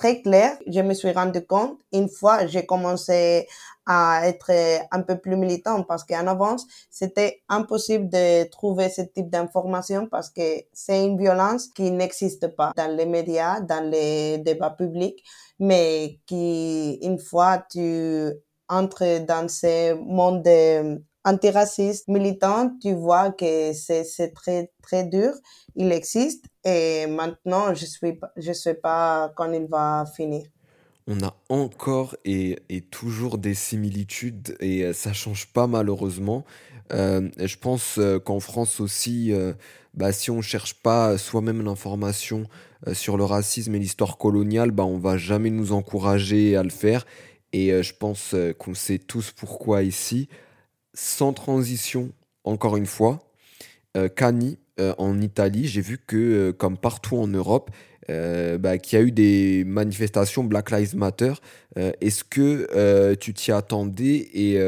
[0.01, 0.57] très clairs.
[0.65, 3.47] Je me suis rendu compte une fois j'ai commencé
[3.85, 4.51] à être
[4.91, 10.29] un peu plus militant parce qu'en avance, c'était impossible de trouver ce type d'information parce
[10.31, 10.41] que
[10.73, 15.23] c'est une violence qui n'existe pas dans les médias, dans les débats publics,
[15.59, 18.31] mais qui, une fois tu
[18.69, 20.43] entres dans ce monde
[21.23, 25.33] antiraciste militant, tu vois que c'est très, très dur.
[25.75, 30.43] Il existe et maintenant, je suis, je sais pas quand il va finir
[31.07, 32.57] on a encore et,
[32.91, 36.45] toujours des similitudes et euh, ça change pas malheureusement.
[36.93, 39.33] Euh, je pense euh, qu'en France aussi,
[39.93, 42.45] bah, si on cherche pas soi-même l'information
[42.93, 47.05] sur le racisme et l'histoire coloniale, bah, on va jamais nous encourager à le faire.
[47.53, 50.29] Et je pense qu'on sait tous pourquoi ici.
[50.93, 52.11] Sans transition,
[52.43, 53.31] encore une fois,
[54.15, 54.57] Cani
[54.97, 57.71] en Italie, j'ai vu que comme partout en Europe,
[58.09, 61.33] euh, bah, qu'il y a eu des manifestations Black Lives Matter.
[61.77, 64.59] Euh, est-ce que euh, tu t'y attendais et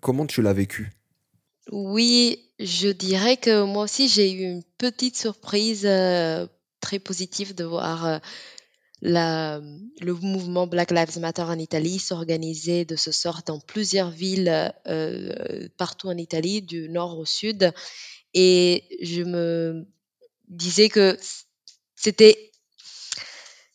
[0.00, 0.92] comment tu l'as vécu?
[1.72, 5.82] Oui, je dirais que moi aussi j'ai eu une petite surprise
[6.80, 8.20] très positive de voir
[9.08, 14.72] le mouvement Black Lives Matter en Italie s'organiser de ce sort dans plusieurs villes
[15.76, 17.72] partout en Italie, du nord au sud.
[18.34, 19.86] Et je me
[20.48, 21.16] disais que
[21.94, 22.50] c'était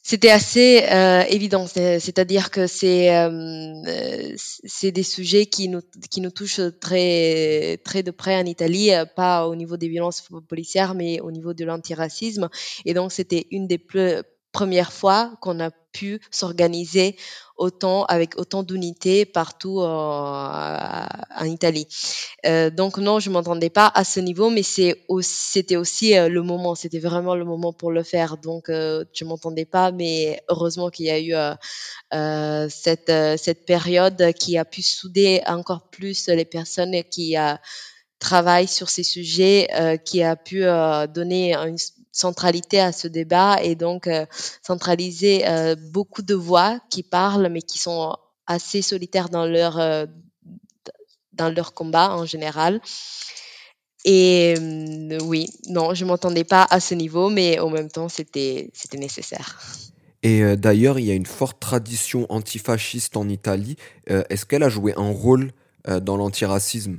[0.03, 6.31] c'était assez euh, évident, c'est-à-dire que c'est euh, c'est des sujets qui nous qui nous
[6.31, 11.21] touchent très très de près en Italie, euh, pas au niveau des violences policières, mais
[11.21, 12.49] au niveau de l'antiracisme.
[12.85, 13.77] Et donc c'était une des
[14.51, 17.15] première fois qu'on a pu s'organiser
[17.57, 21.87] autant avec autant d'unités partout euh, en Italie.
[22.45, 26.73] Euh, donc non, je m'entendais pas à ce niveau, mais c'était aussi euh, le moment,
[26.75, 28.37] c'était vraiment le moment pour le faire.
[28.37, 31.35] Donc je m'entendais pas, mais heureusement qu'il y a eu
[32.69, 37.35] cette cette période qui a pu souder encore plus les personnes qui
[38.19, 40.63] travaillent sur ces sujets, qui a pu
[41.13, 41.77] donner une
[42.11, 44.25] centralité à ce débat et donc euh,
[44.61, 48.15] centraliser euh, beaucoup de voix qui parlent mais qui sont
[48.47, 50.05] assez solitaires dans leur euh,
[51.33, 52.81] dans leur combat en général.
[54.03, 54.55] Et
[55.21, 59.61] oui, non, je m'entendais pas à ce niveau, mais en même temps, c'était c'était nécessaire.
[60.23, 63.75] Et d'ailleurs, il y a une forte tradition antifasciste en Italie.
[64.07, 65.51] Est-ce qu'elle a joué un rôle
[65.87, 66.97] dans l'antiracisme?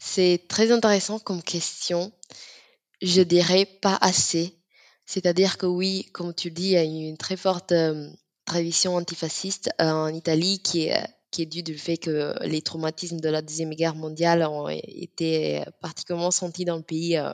[0.00, 2.10] C'est très intéressant comme question.
[3.02, 4.56] Je dirais pas assez.
[5.06, 8.08] C'est-à-dire que oui, comme tu dis, il y a une très forte euh,
[8.44, 13.18] tradition antifasciste euh, en Italie qui est, qui est due du fait que les traumatismes
[13.18, 17.32] de la Deuxième Guerre mondiale ont été particulièrement sentis dans le pays, euh,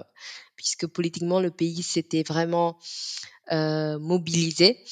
[0.56, 2.78] puisque politiquement, le pays s'était vraiment
[3.50, 4.84] mobilisé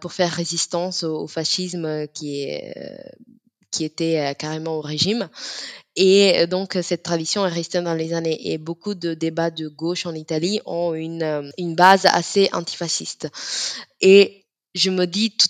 [0.00, 2.74] pour faire résistance au, fascisme qui, est,
[3.72, 5.28] qui était carrément au régime.
[5.96, 8.52] Et euh, donc, cette tradition est restée dans les années.
[8.52, 13.28] Et beaucoup de débats de gauche en Italie ont une, euh, une base assez antifasciste.
[14.00, 15.48] Et je me dis, tout,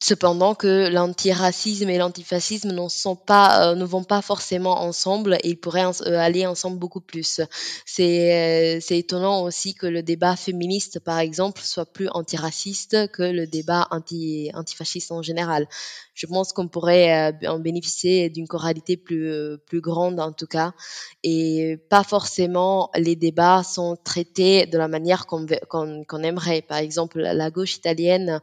[0.00, 5.48] Cependant que l'antiracisme et l'antifascisme ne sont pas, euh, ne vont pas forcément ensemble et
[5.50, 7.40] ils pourraient euh, aller ensemble beaucoup plus.
[7.84, 13.24] C'est, euh, c'est étonnant aussi que le débat féministe, par exemple, soit plus antiraciste que
[13.24, 15.66] le débat anti, antifasciste en général.
[16.14, 20.74] Je pense qu'on pourrait en bénéficier d'une choralité plus, plus grande en tout cas
[21.22, 26.62] et pas forcément les débats sont traités de la manière qu'on, qu'on aimerait.
[26.62, 28.40] Par exemple, la gauche italienne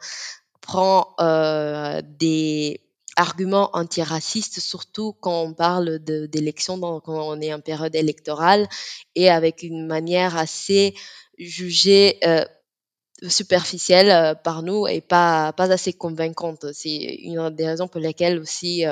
[0.66, 2.82] prend euh, des
[3.16, 8.68] arguments antiracistes, surtout quand on parle d'élections, quand on est en période électorale,
[9.16, 10.96] et avec une manière assez
[11.38, 12.44] jugée euh,
[13.30, 16.66] superficielle euh, par nous et pas, pas assez convaincante.
[16.74, 18.84] C'est une des raisons pour lesquelles aussi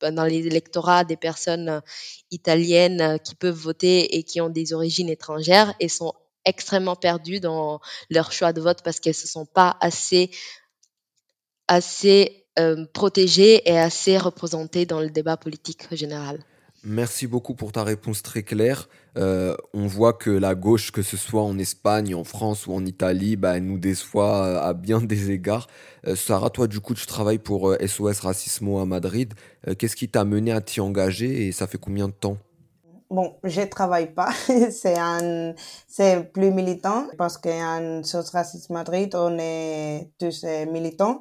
[0.00, 1.82] dans les électorats des personnes
[2.30, 6.12] italiennes qui peuvent voter et qui ont des origines étrangères et sont
[6.44, 10.30] extrêmement perdues dans leur choix de vote parce qu'elles ne se sont pas assez
[11.72, 16.38] assez euh, protégé et assez représenté dans le débat politique général.
[16.84, 18.90] Merci beaucoup pour ta réponse très claire.
[19.16, 22.84] Euh, on voit que la gauche, que ce soit en Espagne, en France ou en
[22.84, 25.66] Italie, bah, nous déçoit euh, à bien des égards.
[26.14, 29.32] Sarah, toi, du coup, tu travailles pour SOS Racismo à Madrid.
[29.78, 32.36] Qu'est-ce qui t'a mené à t'y engager et ça fait combien de temps?
[33.08, 34.32] Bon, je travaille pas.
[34.70, 35.54] c'est un,
[35.86, 41.20] c'est plus militant parce qu'en SOS Racismo Madrid, on est tous militants.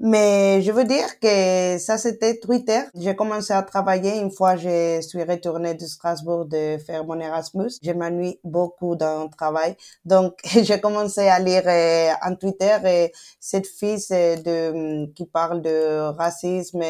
[0.00, 2.80] Mais je veux dire que ça, c'était Twitter.
[2.96, 7.70] J'ai commencé à travailler une fois je suis retournée de Strasbourg de faire mon Erasmus.
[7.80, 9.76] Je m'ennuie beaucoup dans le travail.
[10.04, 16.00] Donc, j'ai commencé à lire euh, en Twitter et cette fille de, qui parle de
[16.16, 16.82] racisme,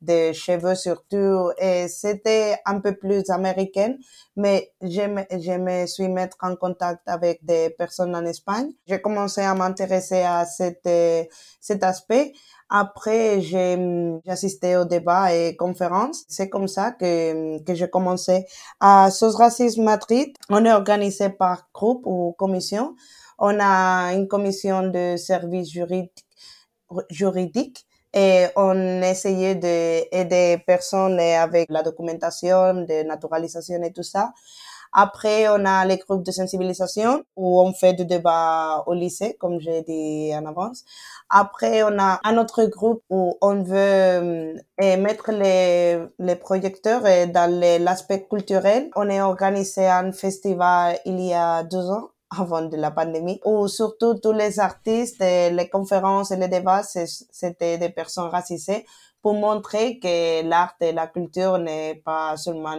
[0.00, 3.98] de cheveux surtout, et c'était un peu plus américaine
[4.36, 8.70] mais je me, je me suis mettre en contact avec des personnes en Espagne.
[8.86, 11.24] J'ai commencé à m'intéresser à cet, euh,
[11.60, 12.32] cet aspect.
[12.70, 13.76] Après, j'ai
[14.26, 16.24] assisté aux débats et conférences.
[16.28, 18.46] C'est comme ça que, que j'ai commencé.
[18.80, 22.96] À SOS Racisme Madrid, on est organisé par groupe ou commission.
[23.38, 26.24] On a une commission de services juridiques
[27.10, 34.32] juridique et on essayait d'aider personnes avec la documentation, de naturalisation et tout ça.
[34.94, 39.58] Après, on a les groupes de sensibilisation où on fait du débat au lycée, comme
[39.58, 40.84] j'ai dit en avance.
[41.30, 47.50] Après, on a un autre groupe où on veut euh, mettre les, projecteurs dans
[47.82, 48.90] l'aspect culturel.
[48.94, 53.68] On est organisé un festival il y a deux ans avant de la pandémie, où
[53.68, 58.84] surtout tous les artistes, les conférences et les débats, c'était des personnes racisées
[59.22, 62.76] pour montrer que l'art et la culture n'est pas seulement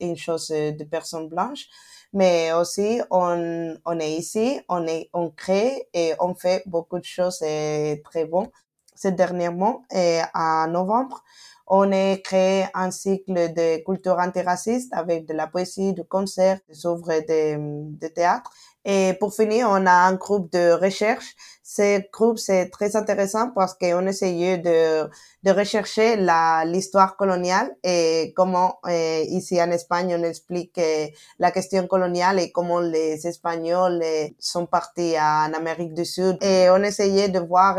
[0.00, 1.66] une, chose de personnes blanches,
[2.12, 7.04] mais aussi on, on est ici, on, est, on crée et on fait beaucoup de
[7.04, 8.50] choses et très bon.
[8.96, 11.22] C'est dernièrement, et en novembre,
[11.68, 16.86] on a créé un cycle de culture antiraciste avec de la poésie, du concert, des
[16.86, 18.50] œuvres de théâtre.
[18.90, 21.36] Et pour finir, on a un groupe de recherche.
[21.62, 25.06] Ce groupe, c'est très intéressant parce qu'on essayait de,
[25.42, 31.06] de rechercher la, l'histoire coloniale et comment euh, ici en Espagne on explique euh,
[31.38, 36.38] la question coloniale et comment les Espagnols euh, sont partis en Amérique du Sud.
[36.42, 37.76] Et on essayait de voir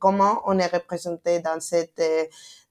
[0.00, 2.02] comment on est représenté dans cette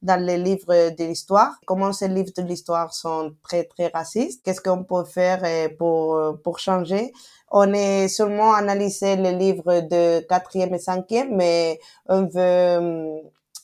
[0.02, 4.60] dans les livres de l'histoire, comment ces livres de l'histoire sont très très racistes, qu'est-ce
[4.60, 5.44] qu'on peut faire
[5.78, 7.14] pour pour changer
[7.52, 13.20] on est seulement analysé les livres de quatrième et cinquième, mais on veut, hum,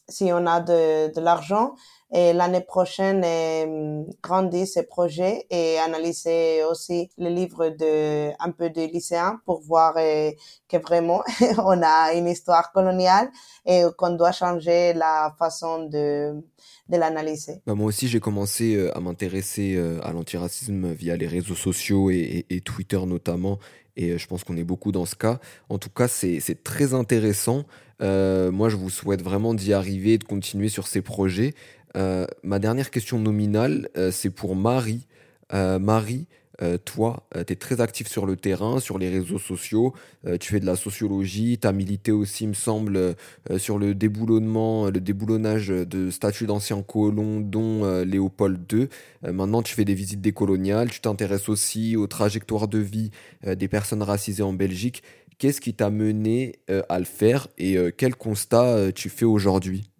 [0.09, 1.73] si on a de, de l'argent,
[2.11, 8.69] et l'année prochaine euh, grandir ces projets et analyser aussi les livres de un peu
[8.69, 11.21] de lycéens pour voir que vraiment
[11.57, 13.29] on a une histoire coloniale
[13.65, 16.41] et qu'on doit changer la façon de
[16.89, 17.61] de l'analyser.
[17.65, 22.09] Bah moi aussi, j'ai commencé euh, à m'intéresser euh, à l'antiracisme via les réseaux sociaux
[22.11, 23.59] et, et, et Twitter notamment.
[23.97, 25.39] Et je pense qu'on est beaucoup dans ce cas.
[25.69, 27.65] En tout cas, c'est très intéressant.
[28.01, 31.55] Euh, moi, je vous souhaite vraiment d'y arriver, de continuer sur ces projets.
[31.95, 35.07] Euh, ma dernière question nominale, euh, c'est pour Marie.
[35.53, 36.27] Marie,
[36.85, 39.93] toi, tu es très actif sur le terrain, sur les réseaux sociaux.
[40.39, 41.57] tu fais de la sociologie.
[41.61, 43.15] Tu as milité aussi, me semble,
[43.57, 48.87] sur le déboulonnement, le déboulonnage de statues d'anciens colons, dont Léopold II.
[49.31, 50.89] maintenant, tu fais des visites décoloniales.
[50.89, 53.11] Tu t'intéresses aussi aux trajectoires de vie
[53.45, 55.03] des personnes racisées en Belgique.
[55.37, 59.91] Qu'est-ce qui t'a mené à le faire et quel constat tu fais aujourd'hui?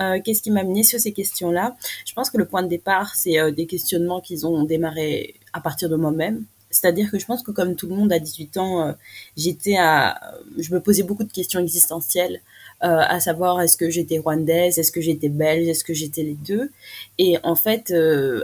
[0.00, 1.76] Euh, qu'est-ce qui m'a mené sur ces questions-là?
[2.06, 5.60] Je pense que le point de départ, c'est euh, des questionnements qu'ils ont démarré à
[5.60, 6.44] partir de moi-même.
[6.70, 8.92] C'est-à-dire que je pense que comme tout le monde à 18 ans, euh,
[9.36, 10.18] j'étais à,
[10.58, 12.40] je me posais beaucoup de questions existentielles,
[12.84, 16.72] à savoir est-ce que j'étais rwandaise, est-ce que j'étais belge, est-ce que j'étais les deux?
[17.16, 17.94] Et en fait,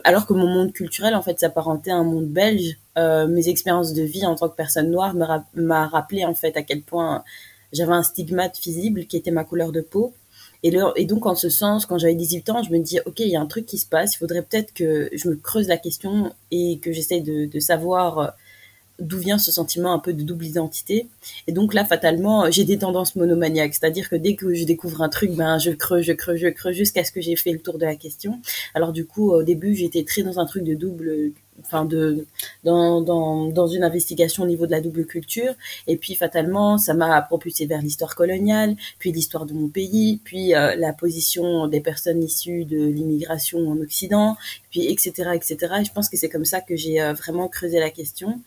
[0.05, 4.03] alors que mon monde culturel en fait s'apparentait à un monde belge, mes expériences de
[4.05, 5.17] vie en tant que personne noire
[5.55, 7.25] m'a rappelé en fait à quel point
[7.73, 10.15] j'avais un stigmate visible qui était ma couleur de peau
[10.63, 13.37] et, donc, en ce sens, quand j'avais 18 ans, je me dis, OK, il y
[13.37, 16.33] a un truc qui se passe, il faudrait peut-être que je me creuse la question
[16.51, 18.27] et que j'essaye de, de savoir euh,
[18.99, 21.07] d'où vient ce sentiment un peu de double identité.
[21.47, 25.09] Et donc là, fatalement, j'ai des tendances monomaniaques, c'est-à-dire que dès que je découvre un
[25.09, 27.79] truc, ben je creuse, je creuse, je creuse jusqu'à ce que j'ai fait le tour
[27.79, 28.41] de la question.
[28.75, 32.27] Alors du coup, au début, j'étais très dans un truc de double enfin de
[32.65, 35.55] dans, dans, dans une investigation au niveau de la double culture.
[35.87, 40.55] Et puis fatalement ça m'a propulsé vers l'histoire coloniale puis l'histoire de mon pays puis
[40.55, 44.37] euh, la position des personnes issues de l'immigration en Occident
[44.71, 47.79] puis etc etc et je pense que c'est comme ça que j'ai euh, vraiment creusé
[47.79, 48.41] la question.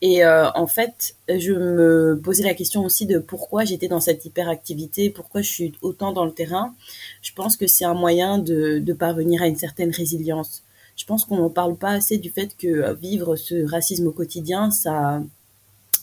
[0.00, 4.24] Et euh, en fait je me posais la question aussi de pourquoi j'étais dans cette
[4.24, 6.74] hyperactivité pourquoi je suis autant dans le terrain.
[7.22, 10.62] Je pense que c'est un moyen de, de parvenir à une certaine résilience
[10.98, 14.12] je pense qu'on n'en parle pas assez du fait que euh, vivre ce racisme au
[14.12, 15.22] quotidien, ça,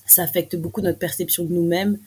[0.07, 1.99] ça affecte beaucoup notre perception de nous-mêmes.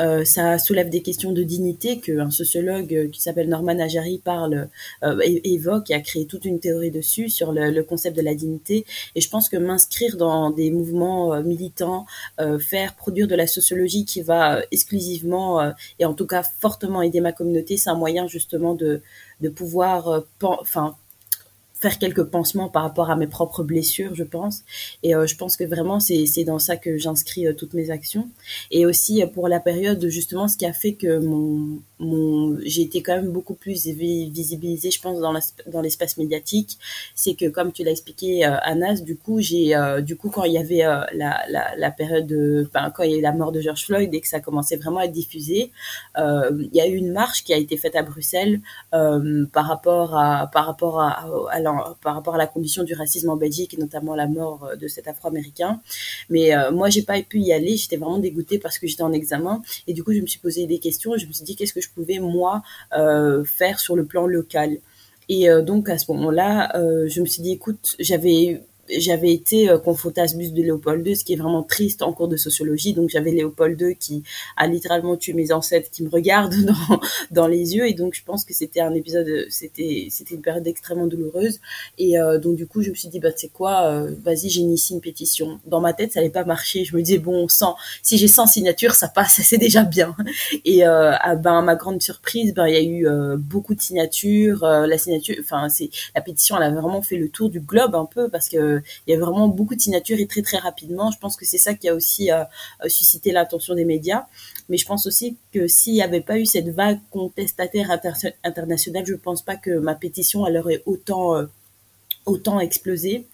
[0.00, 4.68] Euh, ça soulève des questions de dignité qu'un sociologue euh, qui s'appelle Norman Ajari parle,
[5.04, 8.34] euh, évoque et a créé toute une théorie dessus sur le, le concept de la
[8.34, 8.84] dignité.
[9.14, 12.06] Et je pense que m'inscrire dans des mouvements militants,
[12.60, 17.32] faire produire de la sociologie qui va exclusivement et en tout cas fortement aider ma
[17.32, 19.02] communauté, c'est un moyen justement de,
[19.40, 20.96] de pouvoir, enfin
[21.84, 24.62] faire quelques pansements par rapport à mes propres blessures, je pense.
[25.02, 28.26] Et euh, je pense que vraiment, c'est dans ça que j'inscris euh, toutes mes actions.
[28.70, 32.80] Et aussi euh, pour la période, justement, ce qui a fait que mon, mon, j'ai
[32.80, 36.78] été quand même beaucoup plus visibilisée, je pense, dans l'espace médiatique,
[37.14, 40.58] c'est que comme tu l'as expliqué, Anas, du coup, j'ai, du coup, quand il y
[40.58, 41.06] avait la,
[41.48, 44.12] la, la, période, de, enfin, quand il y a eu la mort de George Floyd
[44.14, 45.70] et que ça commençait vraiment à être diffusé,
[46.16, 48.60] il y a eu une marche qui a été faite à Bruxelles
[48.90, 51.60] par rapport à, par rapport à, à,
[52.02, 54.88] par rapport à la condition du racisme en Belgique et notamment la mort euh, de
[54.88, 55.80] cet Afro-américain.
[56.30, 57.76] Mais euh, moi, j'ai pas pu y aller.
[57.76, 60.66] J'étais vraiment dégoûtée parce que j'étais en examen et du coup, je me suis posé
[60.66, 61.16] des questions.
[61.16, 62.62] Je me suis dit qu'est-ce que je pouvais moi
[62.96, 64.78] euh, faire sur le plan local?
[65.30, 68.60] Et donc à ce moment-là, je me suis dit écoute, j'avais
[68.98, 69.78] j'avais été euh,
[70.36, 72.92] bus de Léopold II, ce qui est vraiment triste en cours de sociologie.
[72.92, 74.22] Donc j'avais Léopold II qui
[74.56, 77.88] a littéralement tué mes ancêtres, qui me regardent dans, dans les yeux.
[77.88, 81.60] Et donc je pense que c'était un épisode, c'était c'était une période extrêmement douloureuse.
[81.98, 84.94] Et euh, donc du coup je me suis dit bah c'est quoi, euh, vas-y j'initie
[84.94, 85.60] une pétition.
[85.66, 86.84] Dans ma tête ça allait pas marcher.
[86.84, 90.16] Je me disais bon 100, si j'ai 100 signatures ça passe, c'est déjà bien.
[90.64, 93.80] Et euh, à, ben ma grande surprise, ben il y a eu euh, beaucoup de
[93.80, 94.64] signatures.
[94.64, 98.06] la signature, enfin c'est la pétition elle a vraiment fait le tour du globe un
[98.06, 98.73] peu parce que
[99.06, 101.10] il y a vraiment beaucoup de signatures et très très rapidement.
[101.10, 102.44] Je pense que c'est ça qui a aussi euh,
[102.84, 104.26] euh, suscité l'attention des médias.
[104.68, 107.90] Mais je pense aussi que s'il n'y avait pas eu cette vague contestataire
[108.44, 111.46] internationale, je ne pense pas que ma pétition elle aurait autant euh,
[112.26, 113.26] autant explosé.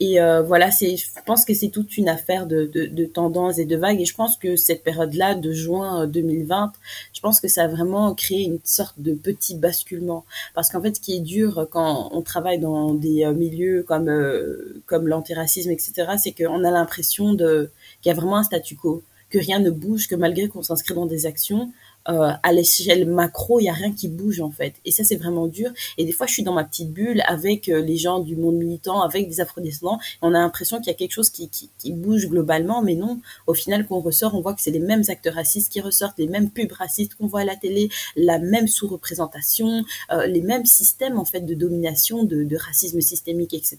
[0.00, 3.58] Et euh, voilà, c'est, je pense que c'est toute une affaire de, de, de tendances
[3.58, 4.00] et de vagues.
[4.00, 6.72] Et je pense que cette période-là, de juin 2020,
[7.12, 10.24] je pense que ça a vraiment créé une sorte de petit basculement.
[10.54, 14.08] Parce qu'en fait, ce qui est dur quand on travaille dans des euh, milieux comme
[14.08, 17.70] euh, comme l'antiracisme, etc., c'est qu'on a l'impression de
[18.02, 20.94] qu'il y a vraiment un statu quo, que rien ne bouge, que malgré qu'on s'inscrit
[20.94, 21.72] dans des actions,
[22.08, 24.74] euh, à l'échelle macro, il y a rien qui bouge en fait.
[24.84, 25.70] Et ça, c'est vraiment dur.
[25.98, 28.56] Et des fois, je suis dans ma petite bulle avec euh, les gens du monde
[28.56, 29.98] militant, avec des afrodescendants.
[30.22, 33.20] On a l'impression qu'il y a quelque chose qui, qui, qui, bouge globalement, mais non.
[33.46, 36.18] Au final, quand on ressort, on voit que c'est les mêmes acteurs racistes qui ressortent,
[36.18, 40.66] les mêmes pubs racistes qu'on voit à la télé, la même sous-représentation, euh, les mêmes
[40.66, 43.78] systèmes en fait de domination, de, de racisme systémique, etc.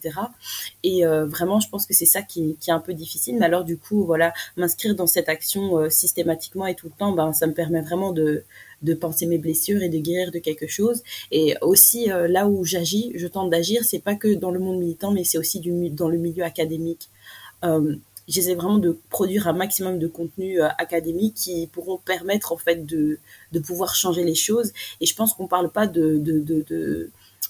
[0.84, 3.38] Et euh, vraiment, je pense que c'est ça qui, qui, est un peu difficile.
[3.38, 7.12] Mais alors, du coup, voilà, m'inscrire dans cette action euh, systématiquement et tout le temps,
[7.12, 8.17] ben, ça me permet vraiment de,
[8.82, 11.04] de penser mes blessures et de guérir de quelque chose.
[11.32, 14.80] Et aussi, euh, là où j'agis, je tente d'agir, c'est pas que dans le monde
[14.80, 15.62] militant, mais c'est aussi
[15.92, 17.10] dans le milieu académique.
[17.64, 17.96] Euh,
[18.28, 22.86] J'essaie vraiment de produire un maximum de contenu euh, académique qui pourront permettre en fait
[22.86, 23.20] de,
[23.66, 24.74] pouvoir changer les choses.
[25.00, 26.20] Et je pense qu'on parle pas de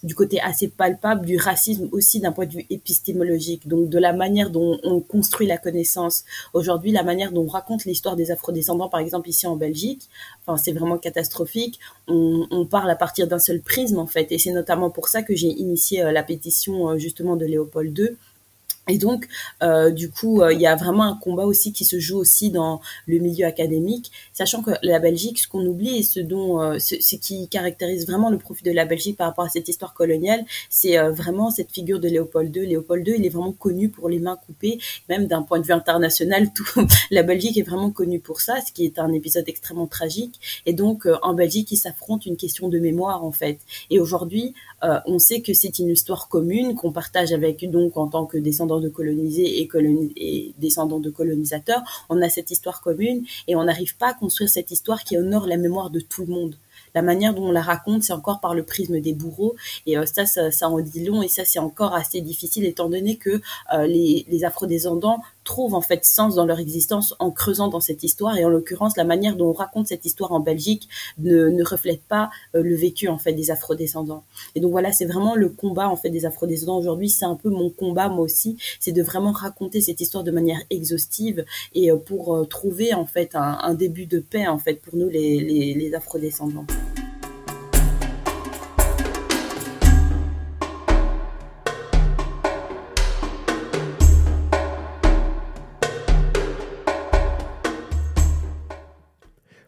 [0.04, 4.14] du côté assez palpable du racisme aussi d'un point de vue épistémologique, donc de la
[4.14, 6.24] manière dont on construit la connaissance.
[6.54, 10.08] Aujourd'hui, la manière dont on raconte l'histoire des afrodescendants, par exemple ici en Belgique,
[10.46, 11.80] enfin c'est vraiment catastrophique.
[12.08, 15.24] On, on, parle à partir d'un seul prisme en fait, et c'est notamment pour ça
[15.24, 18.18] que j'ai initié euh, la pétition euh, justement de Léopold II
[18.88, 19.28] et donc,
[19.64, 22.50] euh, du coup, euh, il y a vraiment un combat aussi qui se joue aussi
[22.50, 26.80] dans le milieu académique, sachant que la Belgique, ce qu'on oublie et ce dont, euh,
[26.80, 30.46] ce, qui caractérise vraiment le profit de la Belgique par rapport à cette histoire coloniale,
[30.70, 32.66] c'est euh, vraiment cette figure de Léopold II.
[32.66, 34.80] Léopold II, il est vraiment connu pour les mains coupées,
[35.10, 36.66] même d'un point de vue international, tout
[37.12, 40.40] la Belgique est vraiment connue pour ça, ce qui est un épisode extrêmement tragique.
[40.66, 43.60] Et donc, euh, en Belgique, il s'affronte une question de mémoire en fait.
[43.90, 48.08] Et aujourd'hui, euh, on sait que c'est une histoire commune qu'on partage avec donc en
[48.08, 51.82] tant que descendants de colonisés et, descendants de colonisateurs.
[52.10, 55.48] On a cette histoire commune et on n'arrive pas à construire cette histoire qui honore
[55.48, 56.56] la mémoire de tout le monde
[56.96, 59.56] la manière dont on la raconte, c'est encore par le prisme des bourreaux.
[59.86, 61.22] Et euh, ça, ça, ça, en dit long.
[61.22, 63.42] Et ça, c'est encore assez difficile, étant donné que
[63.74, 68.04] euh, les, les afro-descendants trouvent en fait sens dans leur existence en creusant dans cette
[68.04, 68.38] histoire.
[68.38, 70.90] Et en l'occurrence, la manière dont on raconte cette histoire en Belgique
[71.20, 74.24] ne, ne reflète pas euh, le vécu en fait des afro-descendants.
[74.56, 77.10] Et donc voilà, c'est vraiment le combat en fait des afro-descendants aujourd'hui.
[77.10, 80.60] C'est un peu mon combat moi aussi, c'est de vraiment raconter cette histoire de manière
[80.70, 84.96] exhaustive et euh, pour euh, trouver en fait un, début de paix en fait pour
[84.96, 86.66] nous les, les, les afro-descendants.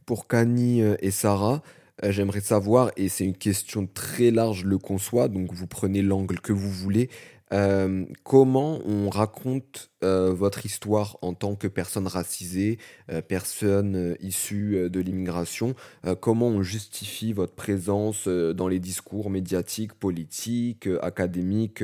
[0.10, 1.62] Pour Kani et Sarah,
[2.04, 6.40] euh, j'aimerais savoir, et c'est une question très large, le conçoit, donc vous prenez l'angle
[6.40, 7.12] que vous voulez,
[7.52, 12.78] euh, comment on raconte euh, votre histoire en tant que personne racisée,
[13.12, 15.76] euh, personne issue de l'immigration?
[16.20, 21.84] Comment on justifie votre présence dans les discours médiatiques, politiques, académiques,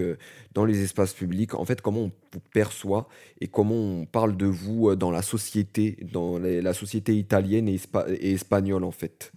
[0.53, 1.53] dans les espaces publics?
[1.55, 3.07] En fait, comment on vous perçoit
[3.41, 7.79] et comment on parle de vous dans la société, dans la société italienne et,
[8.19, 9.31] et, espagnole en fait?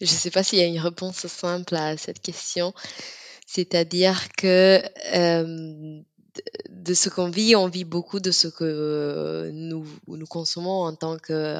[0.00, 2.74] Je ne sais pas s'il y a une réponse simple à cette question.
[3.46, 4.82] C'est-à-dire que
[5.14, 6.02] euh,
[6.68, 11.16] de ce qu'on vit, on vit beaucoup de ce que nous, nous consommons en tant
[11.18, 11.56] que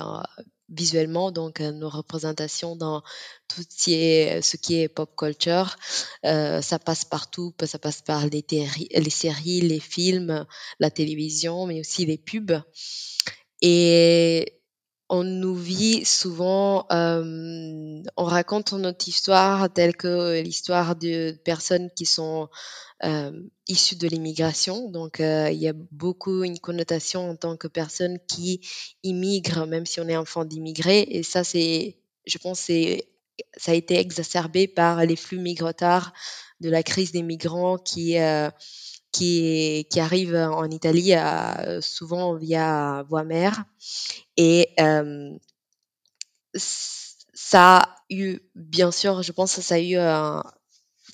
[0.69, 3.03] visuellement, donc euh, nos représentations dans
[3.49, 5.77] tout ce qui est, ce qui est pop culture.
[6.25, 10.45] Euh, ça passe partout, ça passe par les, les séries, les films,
[10.81, 12.61] la télévision, mais aussi les pubs.
[13.63, 14.56] Et
[15.09, 22.07] on nous vit souvent, euh, on raconte notre histoire telle que l'histoire de personnes qui
[22.07, 22.49] sont
[23.05, 23.31] euh,
[23.69, 24.91] issues de l'immigration.
[24.91, 28.61] Donc, euh, il y a beaucoup une connotation en tant que personne qui
[29.05, 31.07] immigre, même si on est enfant d'immigrés.
[31.11, 33.09] Et ça, c'est, je pense, c'est,
[33.57, 36.13] ça a été exacerbé par les flux migratoires
[36.61, 38.17] de la crise des migrants qui
[39.17, 43.65] qui, qui arrive en Italie euh, souvent via voie mer.
[44.37, 45.31] Et euh,
[46.55, 50.43] ça a eu, bien sûr, je pense que ça a eu un,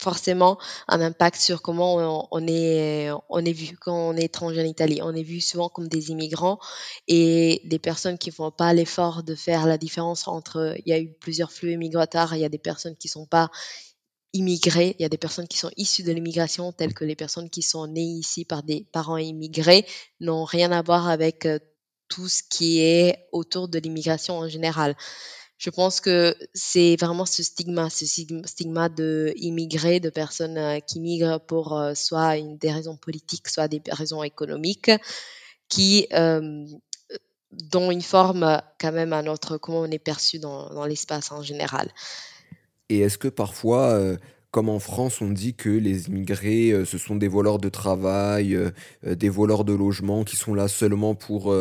[0.01, 4.65] forcément un impact sur comment on, est, on est vu quand on est étranger en
[4.65, 5.01] Italie.
[5.03, 6.59] On est vu souvent comme des immigrants
[7.07, 10.99] et des personnes qui font pas l'effort de faire la différence entre, il y a
[10.99, 13.51] eu plusieurs flux migratoires, il y a des personnes qui sont pas
[14.33, 17.51] immigrés, il y a des personnes qui sont issues de l'immigration, telles que les personnes
[17.51, 19.87] qui sont nées ici par des parents immigrés,
[20.21, 21.59] n'ont rien à voir avec euh,
[22.09, 24.97] tout ce qui est autour de l'immigration en général.
[25.63, 30.99] Je pense que c'est vraiment ce stigma, ce stigma de immigrés, de personnes euh, qui
[30.99, 34.91] migrent pour euh, soit des raisons politiques, soit des raisons économiques,
[35.69, 36.67] qui euh,
[37.53, 41.43] dont une forme quand même à notre comment on est perçu dans, dans l'espace en
[41.43, 41.93] général.
[42.93, 43.99] Et est-ce que parfois,
[44.51, 48.59] comme en France, on dit que les immigrés, ce sont des voleurs de travail,
[49.03, 51.55] des voleurs de logement, qui sont là seulement pour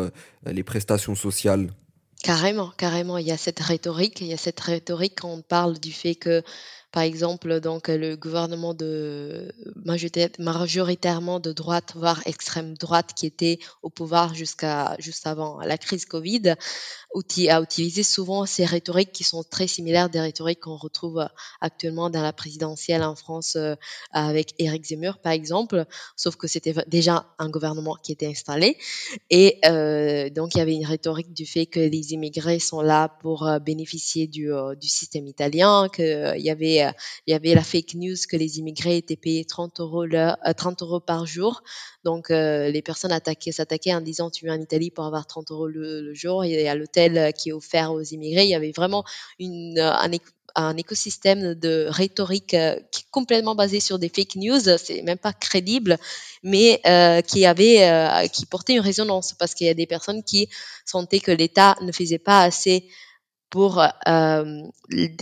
[0.44, 1.70] les prestations sociales?
[2.22, 5.78] Carrément, carrément, il y a cette rhétorique, il y a cette rhétorique quand on parle
[5.78, 6.42] du fait que
[6.92, 9.52] par exemple, donc le gouvernement de
[10.38, 16.04] majoritairement de droite, voire extrême droite, qui était au pouvoir jusqu'à juste avant la crise
[16.04, 16.54] Covid,
[17.48, 21.26] a utilisé souvent ces rhétoriques qui sont très similaires des rhétoriques qu'on retrouve
[21.60, 23.74] actuellement dans la présidentielle en France euh,
[24.12, 25.84] avec Éric Zemmour, par exemple,
[26.16, 28.76] sauf que c'était déjà un gouvernement qui était installé.
[29.30, 33.08] Et euh, donc, il y avait une rhétorique du fait que les immigrés sont là
[33.20, 36.92] pour euh, bénéficier du, du système italien, qu'il y avait euh,
[37.26, 40.84] il y avait la fake news que les immigrés étaient payés 30 euros, 30 euh,
[40.84, 41.62] euros par jour.
[42.04, 45.50] Donc, euh, les personnes attaquaient, s'attaquaient en disant tu viens en Italie pour avoir 30
[45.50, 46.44] euros le, jour.
[46.44, 49.04] Et à l'hôtel qui est offert aux immigrés, il y avait vraiment
[49.38, 49.78] une,
[50.54, 55.32] un, écosystème de rhétorique qui est complètement basé sur des fake news, c'est même pas
[55.32, 55.96] crédible,
[56.42, 56.82] mais
[57.26, 60.48] qui avait, qui portait une résonance parce qu'il y a des personnes qui
[60.84, 62.88] sentaient que l'État ne faisait pas assez
[63.52, 64.62] pour euh,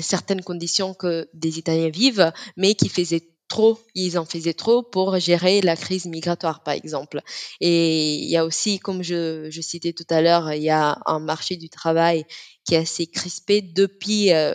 [0.01, 5.19] certaines conditions que des Italiens vivent, mais qui faisaient trop, ils en faisaient trop pour
[5.19, 7.23] gérer la crise migratoire, par exemple.
[7.61, 11.01] Et il y a aussi, comme je, je citais tout à l'heure, il y a
[11.07, 12.25] un marché du travail
[12.65, 14.55] qui est assez crispé depuis euh,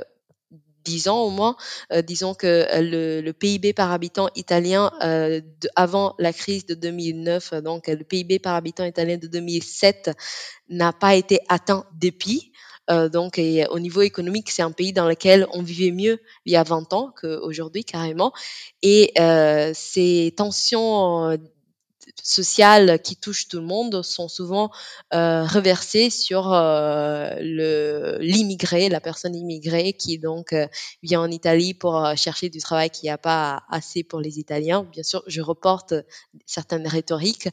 [0.86, 1.57] 10 ans au moins.
[1.91, 6.76] Euh, disons que le, le, PIB par habitant italien euh, de, avant la crise de
[6.76, 10.11] 2009, donc le PIB par habitant italien de 2007
[10.69, 12.53] n'a pas été atteint depuis.
[12.89, 16.55] Euh, donc, au niveau économique, c'est un pays dans lequel on vivait mieux il y
[16.55, 18.31] a 20 ans qu'aujourd'hui, carrément.
[18.81, 21.38] Et euh, ces tensions euh,
[22.24, 24.72] sociales qui touchent tout le monde sont souvent
[25.13, 30.68] euh, reversées sur euh, le l'immigré, la personne immigrée qui donc euh,
[31.03, 34.84] vient en Italie pour chercher du travail qui n'y a pas assez pour les Italiens.
[34.91, 35.93] Bien sûr, je reporte
[36.45, 37.49] certaines rhétoriques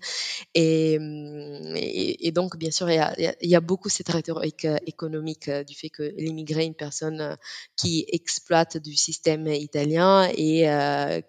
[0.54, 4.66] et, et, et donc bien sûr il y, a, il y a, beaucoup cette rhétorique
[4.86, 7.36] économique du fait que l'immigré est une personne
[7.76, 10.66] qui exploite du système italien et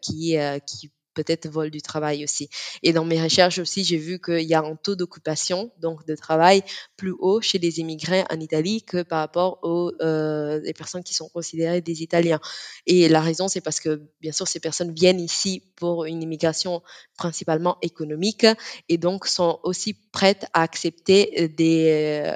[0.02, 2.50] qui qui peut-être vol du travail aussi.
[2.82, 6.16] Et dans mes recherches aussi, j'ai vu qu'il y a un taux d'occupation, donc de
[6.16, 6.64] travail,
[6.98, 11.14] plus haut chez les immigrés en Italie que par rapport aux euh, les personnes qui
[11.14, 12.40] sont considérées des Italiens.
[12.86, 16.82] Et la raison, c'est parce que, bien sûr, ces personnes viennent ici pour une immigration
[17.18, 18.46] principalement économique
[18.90, 22.34] et donc sont aussi prêtes à accepter des,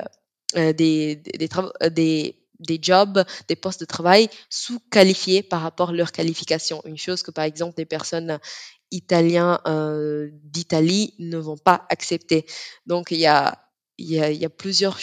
[0.55, 5.93] euh, des, des, travaux, des des jobs, des postes de travail sous-qualifiés par rapport à
[5.93, 6.81] leur qualification.
[6.85, 8.39] Une chose que, par exemple, des personnes
[8.91, 12.45] italiens euh, d'Italie ne vont pas accepter.
[12.85, 13.59] Donc, il y a,
[14.57, 14.99] plusieurs,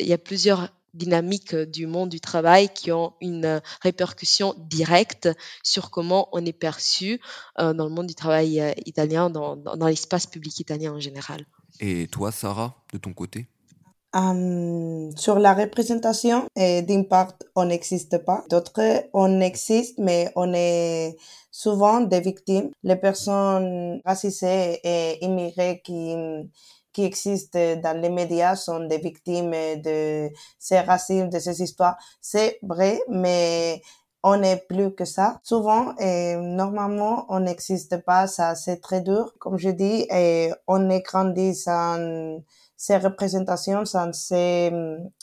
[0.00, 5.28] y a plusieurs dynamiques du monde du travail qui ont une répercussion directe
[5.62, 7.20] sur comment on est perçu
[7.58, 11.00] euh, dans le monde du travail euh, italien, dans, dans, dans l'espace public italien en
[11.00, 11.46] général.
[11.80, 13.48] Et toi, Sarah, de ton côté?
[14.14, 18.44] Sur la représentation, d'une part, on n'existe pas.
[18.48, 21.16] D'autres, on existe, mais on est
[21.50, 22.70] souvent des victimes.
[22.84, 26.14] Les personnes racisées et immigrées qui,
[26.92, 31.96] qui existent dans les médias sont des victimes de ces racismes, de ces histoires.
[32.20, 33.82] C'est vrai, mais
[34.22, 35.40] on n'est plus que ça.
[35.42, 38.28] Souvent, et normalement, on n'existe pas.
[38.28, 39.34] Ça, c'est très dur.
[39.40, 42.38] Comme je dis, et on est grandi sans
[42.76, 44.72] ces représentations, ces,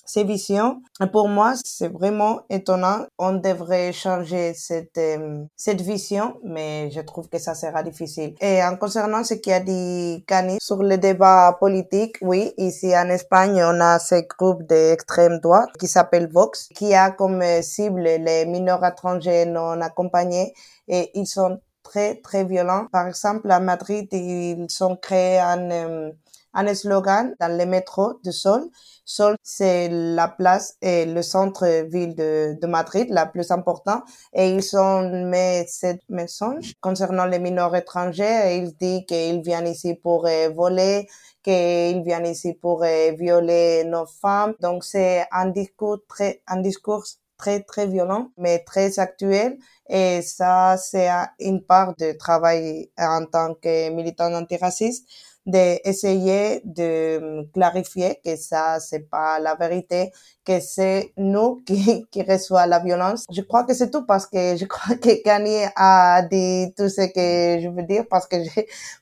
[0.06, 0.82] ces visions.
[1.12, 3.06] pour moi, c'est vraiment étonnant.
[3.18, 8.36] On devrait changer cette, euh, cette vision, mais je trouve que ça sera difficile.
[8.42, 13.10] Et en concernant ce qui a dit Cani sur le débat politique, oui, ici en
[13.10, 18.46] Espagne, on a ce groupe d'extrême droite qui s'appelle Vox, qui a comme cible les
[18.46, 20.54] mineurs étrangers non accompagnés
[20.88, 22.88] et ils sont très, très violents.
[22.92, 26.12] Par exemple, à Madrid, ils ont créé un,
[26.54, 28.70] un slogan dans le métro de Sol.
[29.06, 34.04] Sol, c'est la place et le centre-ville de, de Madrid, la plus importante.
[34.34, 38.58] Et ils ont mis cette message concernant les mineurs étrangers.
[38.58, 41.08] Ils disent qu'ils viennent ici pour euh, voler,
[41.44, 44.54] qu'ils viennent ici pour euh, violer nos femmes.
[44.60, 47.04] Donc c'est un discours très, un discours
[47.38, 49.58] très, très violent, mais très actuel.
[49.90, 55.08] Et ça, c'est une part de travail en tant que militant antiraciste
[55.46, 60.12] d'essayer de clarifier que ça, c'est pas la vérité,
[60.46, 63.26] que c'est nous qui, qui reçoit la violence.
[63.32, 67.08] Je crois que c'est tout parce que je crois que Kanye a dit tout ce
[67.08, 68.38] que je veux dire parce que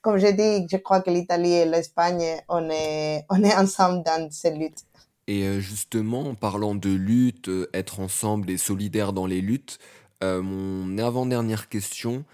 [0.01, 4.29] comme je dis, je crois que l'Italie et l'Espagne, on est, on est ensemble dans
[4.31, 4.85] cette lutte.
[5.29, 9.77] Et euh, justement, en parlant de lutte, euh, être ensemble et solidaire dans les luttes,
[10.23, 12.25] euh, mon avant-dernière question,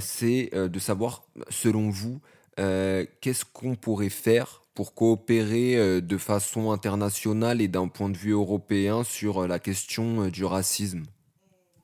[0.00, 2.20] c'est de savoir, selon vous,
[2.56, 9.04] qu'est-ce qu'on pourrait faire pour coopérer de façon internationale et d'un point de vue européen
[9.04, 11.04] sur la question du racisme?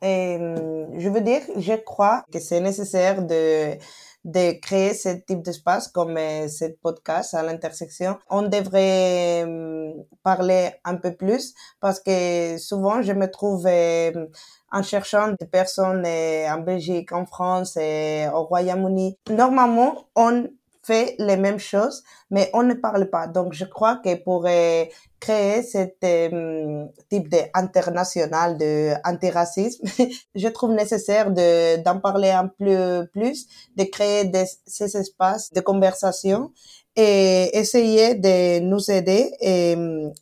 [0.03, 3.79] Je veux dire, je crois que c'est nécessaire de
[4.25, 8.18] de créer ce type d'espace comme euh, ce podcast à l'intersection.
[8.31, 9.93] On devrait euh,
[10.23, 14.27] parler un peu plus parce que souvent je me trouve euh,
[14.70, 19.18] en cherchant des personnes en Belgique, en France, et au Royaume-Uni.
[19.29, 20.49] Normalement, on
[20.83, 23.26] fait les mêmes choses, mais on ne parle pas.
[23.26, 24.85] Donc, je crois que pour euh,
[25.20, 29.85] créer ce euh, type d'international de antiracisme,
[30.35, 34.30] je trouve nécessaire de d'en parler un peu plus, de créer
[34.66, 36.51] ces espaces de conversation
[36.95, 39.72] et essayer de nous aider et,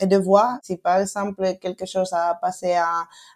[0.01, 2.77] et, de voir si par exemple quelque chose a passé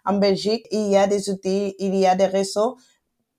[0.05, 2.77] en Belgique, il y a des outils, il y a des réseaux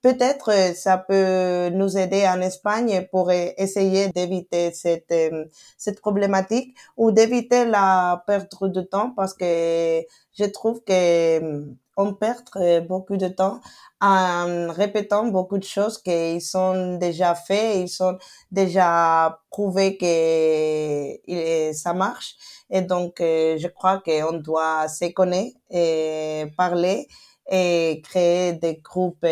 [0.03, 5.45] Peut-être euh, ça peut nous aider en Espagne pour euh, essayer d'éviter cette euh,
[5.77, 10.01] cette problématique ou d'éviter la perte de temps parce que
[10.37, 11.65] je trouve que
[11.99, 12.43] on perd
[12.87, 13.59] beaucoup de temps
[13.99, 18.19] en répétant beaucoup de choses qui sont déjà faites, ils sont
[18.51, 22.35] déjà prouvés que ça marche.
[22.69, 27.07] Et donc, je crois qu'on doit se connaître et parler
[27.49, 29.25] et créer des groupes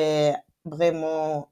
[0.65, 1.51] vraiment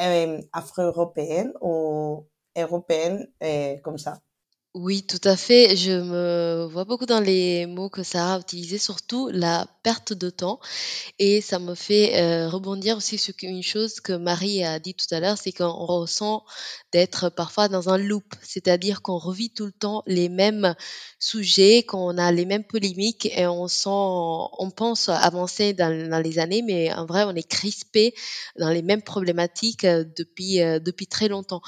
[0.00, 2.26] euh, afro-européenne ou
[2.56, 4.20] européenne euh, comme ça.
[4.74, 5.76] Oui, tout à fait.
[5.76, 10.30] Je me vois beaucoup dans les mots que Sarah a utilisés, surtout la perte de
[10.30, 10.60] temps.
[11.18, 15.14] Et ça me fait euh, rebondir aussi sur une chose que Marie a dit tout
[15.14, 16.44] à l'heure, c'est qu'on ressent
[16.92, 20.74] d'être parfois dans un loop, c'est-à-dire qu'on revit tout le temps les mêmes
[21.18, 26.62] sujets, qu'on a les mêmes polémiques et on sent, on pense avancer dans, les années,
[26.62, 28.14] mais en vrai, on est crispé
[28.58, 31.60] dans les mêmes problématiques euh, depuis, euh, depuis très longtemps.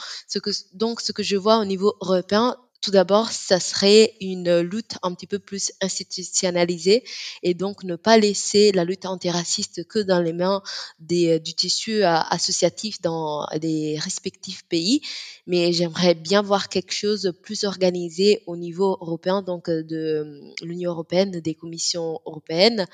[0.73, 5.15] Donc, ce que je vois au niveau européen, tout d'abord, ça serait une lutte un
[5.15, 7.03] petit peu plus institutionnalisée
[7.43, 10.63] et donc ne pas laisser la lutte antiraciste que dans les mains
[10.99, 15.01] des, du tissu euh, associatif dans les respectifs pays.
[15.47, 20.91] Mais j'aimerais bien voir quelque chose plus organisé au niveau européen, donc euh, de l'Union
[20.91, 22.87] européenne, des commissions européennes.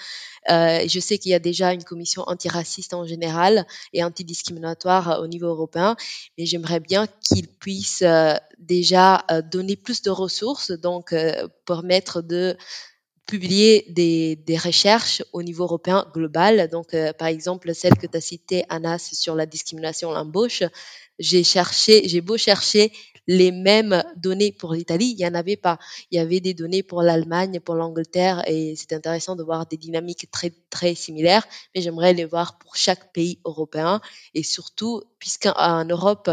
[0.50, 5.26] Euh, je sais qu'il y a déjà une commission antiraciste en général et antidiscriminatoire au
[5.26, 5.96] niveau européen,
[6.38, 8.04] mais j'aimerais bien qu'ils puissent
[8.58, 12.56] déjà donner plus de ressources, donc euh, permettre de
[13.26, 16.68] publier des, recherches au niveau européen global.
[16.68, 20.64] Donc, euh, par exemple, celle que tu as citée, Anas, sur la discrimination à l'embauche,
[21.20, 22.92] j'ai cherché, j'ai beau chercher
[23.28, 25.78] les mêmes données pour l'Italie, il n'y en avait pas.
[26.10, 29.76] Il y avait des données pour l'Allemagne, pour l'Angleterre, et c'est intéressant de voir des
[29.76, 34.00] dynamiques très, très similaires, mais j'aimerais les voir pour chaque pays européen,
[34.34, 36.28] et surtout, puisqu'en Europe,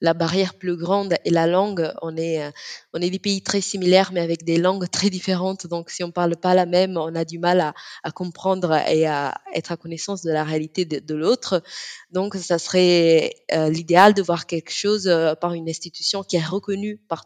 [0.00, 1.92] la barrière plus grande est la langue.
[2.02, 2.50] On est, euh,
[2.92, 5.66] on est des pays très similaires, mais avec des langues très différentes.
[5.66, 7.74] Donc, si on parle pas la même, on a du mal à,
[8.10, 11.62] comprendre et à être à connaissance de la réalité de, de l'autre.
[12.10, 16.44] Donc, ça serait euh, l'idéal de voir quelque chose euh, par une institution qui est
[16.44, 17.24] reconnue par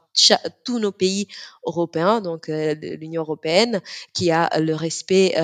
[0.65, 1.29] tous nos pays
[1.65, 3.81] européens, donc l'Union européenne,
[4.13, 5.35] qui a le respect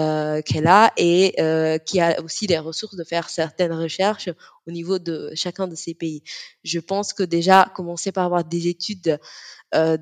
[0.45, 1.37] qu'elle a et
[1.87, 4.29] qui a aussi les ressources de faire certaines recherches
[4.67, 6.23] au niveau de chacun de ces pays.
[6.65, 9.19] Je pense que déjà commencer par avoir des études,
[9.75, 9.99] euh,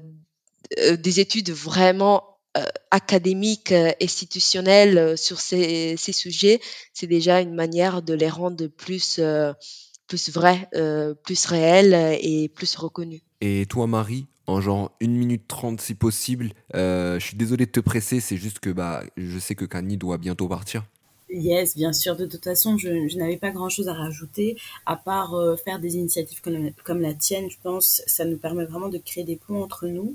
[0.78, 6.60] euh des études vraiment euh, académiques, institutionnelles sur ces, sujets,
[6.92, 9.20] c'est déjà une manière de les rendre plus
[10.06, 10.30] plus
[11.22, 13.22] plus réels et plus reconnus.
[13.40, 17.80] Et toi, Marie, en genre 1 minute 30 si possible, je suis désolé de te
[17.80, 20.84] presser, c'est juste que bah, je sais que Kanye doit bientôt partir.
[21.34, 22.14] Yes, bien sûr.
[22.16, 24.56] De toute façon, je, n'avais pas grand-chose à rajouter,
[24.86, 27.50] à part euh, faire des initiatives comme, comme, la tienne.
[27.50, 30.14] Je pense ça nous permet vraiment de créer des ponts entre nous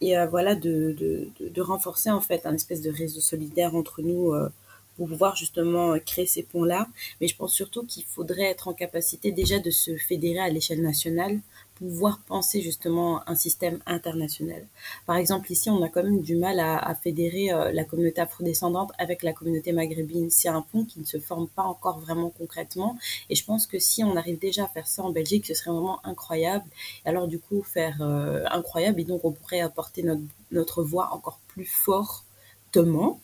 [0.00, 4.02] et euh, voilà de, de, de, renforcer en fait un espèce de réseau solidaire entre
[4.02, 4.50] nous euh,
[4.96, 6.86] pour pouvoir justement créer ces ponts-là.
[7.20, 10.82] Mais je pense surtout qu'il faudrait être en capacité déjà de se fédérer à l'échelle
[10.82, 11.40] nationale
[11.74, 14.66] pouvoir penser justement un système international.
[15.06, 18.92] Par exemple, ici, on a quand même du mal à, fédérer euh, la communauté afrodescendante
[18.98, 20.30] avec la communauté maghrébine.
[20.30, 22.98] C'est un pont qui ne se forme pas encore vraiment concrètement.
[23.30, 25.70] Et je pense que si on arrive déjà à faire ça en Belgique, ce serait
[25.70, 26.66] vraiment incroyable.
[27.04, 29.00] Et alors, du coup, faire euh, incroyable.
[29.00, 33.20] Et donc, on pourrait apporter notre, notre voix encore plus fortement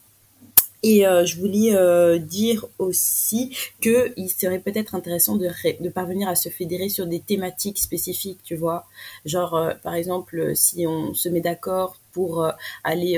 [0.83, 5.49] et euh, je voulais euh, dire aussi que il serait peut-être intéressant de,
[5.81, 8.85] de parvenir à se fédérer sur des thématiques spécifiques, tu vois.
[9.25, 12.51] Genre, euh, par exemple, si on se met d'accord pour euh,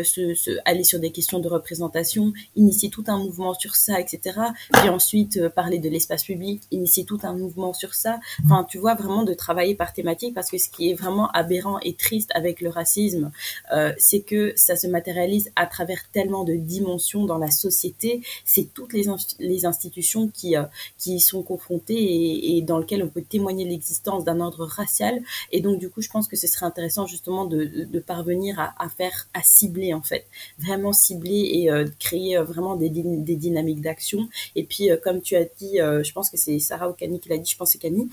[0.04, 4.38] se, aller sur des questions de représentation, initier tout un mouvement sur ça, etc.
[4.74, 8.20] Puis ensuite euh, parler de l'espace public, initier tout un mouvement sur ça.
[8.44, 11.78] Enfin, tu vois, vraiment de travailler par thématique parce que ce qui est vraiment aberrant
[11.80, 13.30] et triste avec le racisme,
[13.72, 18.20] euh, c'est que ça se matérialise à travers tellement de dimensions dans la société.
[18.44, 20.64] C'est toutes les, institutions qui, euh,
[20.98, 25.22] qui sont confrontées et, dans lesquelles on peut témoigner l'existence d'un ordre racial.
[25.52, 29.28] Et donc, du coup, je pense que ce serait intéressant justement de, parvenir à faire,
[29.34, 30.26] à cibler en fait,
[30.58, 34.28] vraiment cibler et euh, créer euh, vraiment des, des dynamiques d'action.
[34.56, 37.28] Et puis, euh, comme tu as dit, je pense que c'est Sarah ou Kani qui
[37.28, 38.08] l'a dit, je pense que c'est Kani,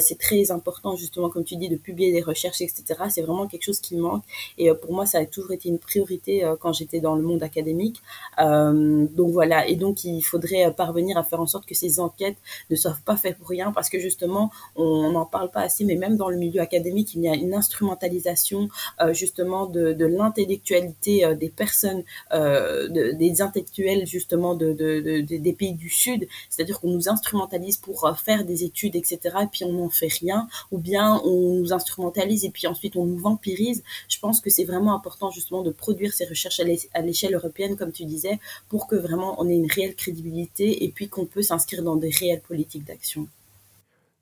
[0.00, 2.84] c'est très important justement, comme tu dis, de publier des recherches, etc.
[3.10, 4.24] C'est vraiment quelque chose qui manque.
[4.58, 8.00] Et pour moi, ça a toujours été une priorité quand j'étais dans le monde académique.
[8.38, 12.36] donc voilà, et donc il faudrait parvenir à faire en sorte que ces enquêtes
[12.70, 15.96] ne soient pas faites pour rien, parce que justement, on n'en parle pas assez, mais
[15.96, 18.68] même dans le milieu académique, il y a une instrumentalisation
[19.12, 24.72] justement de, de l'intellectualité euh, des personnes, euh, des intellectuels justement de,
[25.20, 29.46] des pays du Sud, c'est-à-dire qu'on nous instrumentalise pour euh, faire des études, etc., et
[29.46, 33.18] puis on n'en fait rien, ou bien on nous instrumentalise et puis ensuite on nous
[33.18, 33.82] vampirise.
[34.08, 36.60] Je pense que c'est vraiment important justement de produire ces recherches
[36.94, 38.38] à l'échelle européenne, comme tu disais,
[38.68, 42.10] pour que vraiment on ait une réelle crédibilité et puis qu'on peut s'inscrire dans des
[42.10, 43.26] réelles politiques d'action.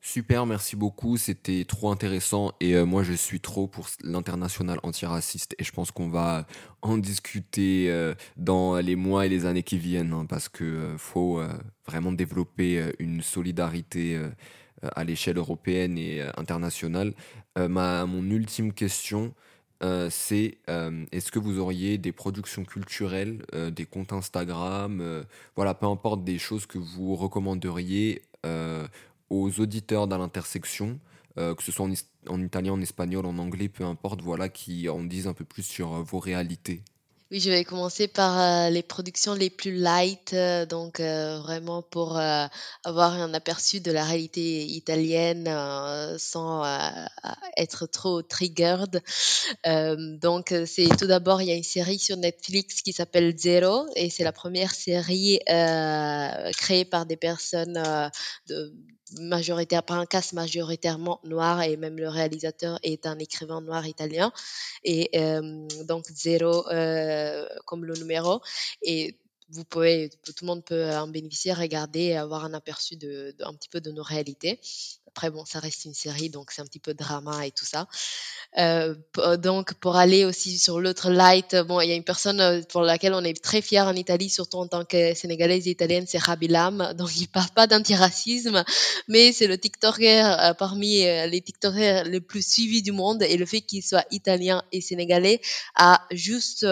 [0.02, 1.18] Super, merci beaucoup.
[1.18, 5.90] C'était trop intéressant et euh, moi je suis trop pour l'international antiraciste et je pense
[5.90, 6.46] qu'on va
[6.80, 10.96] en discuter euh, dans les mois et les années qui viennent hein, parce que euh,
[10.96, 11.42] faut
[11.86, 14.18] vraiment développer une solidarité
[14.82, 17.12] à l'échelle européenne et internationale.
[17.58, 19.34] ma, mon ultime question,
[20.08, 20.58] c'est
[21.12, 23.42] est-ce que vous auriez des productions culturelles,
[23.72, 25.24] des comptes Instagram,
[25.56, 28.22] voilà, peu importe des choses que vous recommanderiez
[29.30, 30.98] aux auditeurs dans l'intersection,
[31.38, 31.86] euh, que ce soit
[32.28, 35.62] en, italien, en espagnol, en anglais, peu importe, voilà, qui en disent un peu plus
[35.62, 36.82] sur euh, vos réalités.
[37.30, 40.34] Oui, je vais commencer par euh, les productions les plus light,
[40.68, 45.48] donc vraiment pour avoir un aperçu de la réalité italienne
[46.18, 46.64] sans
[47.56, 49.00] être trop triggered.
[49.64, 54.10] donc c'est tout d'abord, il y a une série sur Netflix qui s'appelle Zero et
[54.10, 57.80] c'est la première série créée par des personnes
[58.48, 58.74] de
[59.18, 64.32] majoritaire, par un cast majoritairement noir et même le réalisateur est un écrivain noir italien
[64.84, 68.40] et euh, donc zéro euh, comme le numéro
[68.82, 69.16] et
[69.52, 73.52] vous pouvez, tout le monde peut en bénéficier, regarder et avoir un aperçu de, un
[73.54, 74.60] petit peu de nos réalités.
[75.12, 77.88] Après, bon, ça reste une série, donc c'est un petit peu drama et tout ça.
[78.58, 78.94] Euh,
[79.38, 82.82] donc, pour aller aussi sur l'autre light, bon, il y a une personne euh, pour
[82.82, 86.18] laquelle on est très fier en Italie, surtout en tant que sénégalaise et italienne, c'est
[86.18, 86.92] Rabilam.
[86.96, 88.64] Donc, il parle pas d'antiracisme,
[89.08, 93.46] mais c'est le TikToker euh, parmi les TikTokers les plus suivis du monde et le
[93.46, 95.40] fait qu'il soit italien et sénégalais
[95.74, 96.66] a juste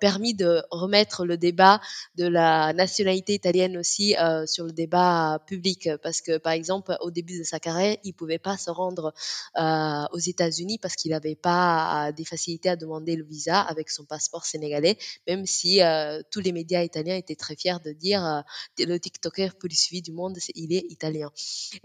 [0.00, 1.80] permis de remettre le débat
[2.16, 4.14] de la nationalité italienne aussi
[4.46, 5.90] sur le débat public.
[6.02, 9.12] Parce que, par exemple, au début de sa carrière, il pouvait pas se rendre
[9.56, 14.44] aux États-Unis parce qu'il n'avait pas des facilités à demander le visa avec son passeport
[14.44, 14.96] sénégalais,
[15.26, 18.40] même si euh, tous les médias italiens étaient très fiers de dire euh,
[18.78, 21.30] le TikToker plus suivi du monde, il est italien.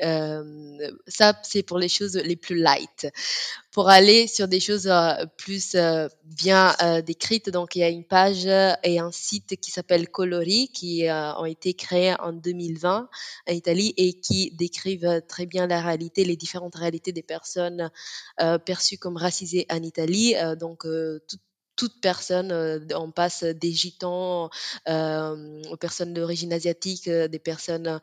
[0.02, 3.08] Euh, ça, c'est pour les choses les plus light.
[3.72, 4.92] Pour aller sur des choses
[5.38, 5.76] plus
[6.26, 11.06] bien décrites, donc il y a une page et un site qui s'appelle Colori qui
[11.10, 13.10] ont été créés en 2020
[13.48, 17.92] en Italie et qui décrivent très bien la réalité, les différentes réalités des personnes
[18.66, 20.36] perçues comme racisés en Italie.
[20.36, 21.22] Euh, donc, euh,
[21.76, 24.50] toute personne, euh, on passe des gitans
[24.88, 28.02] aux personnes d'origine asiatique, des personnes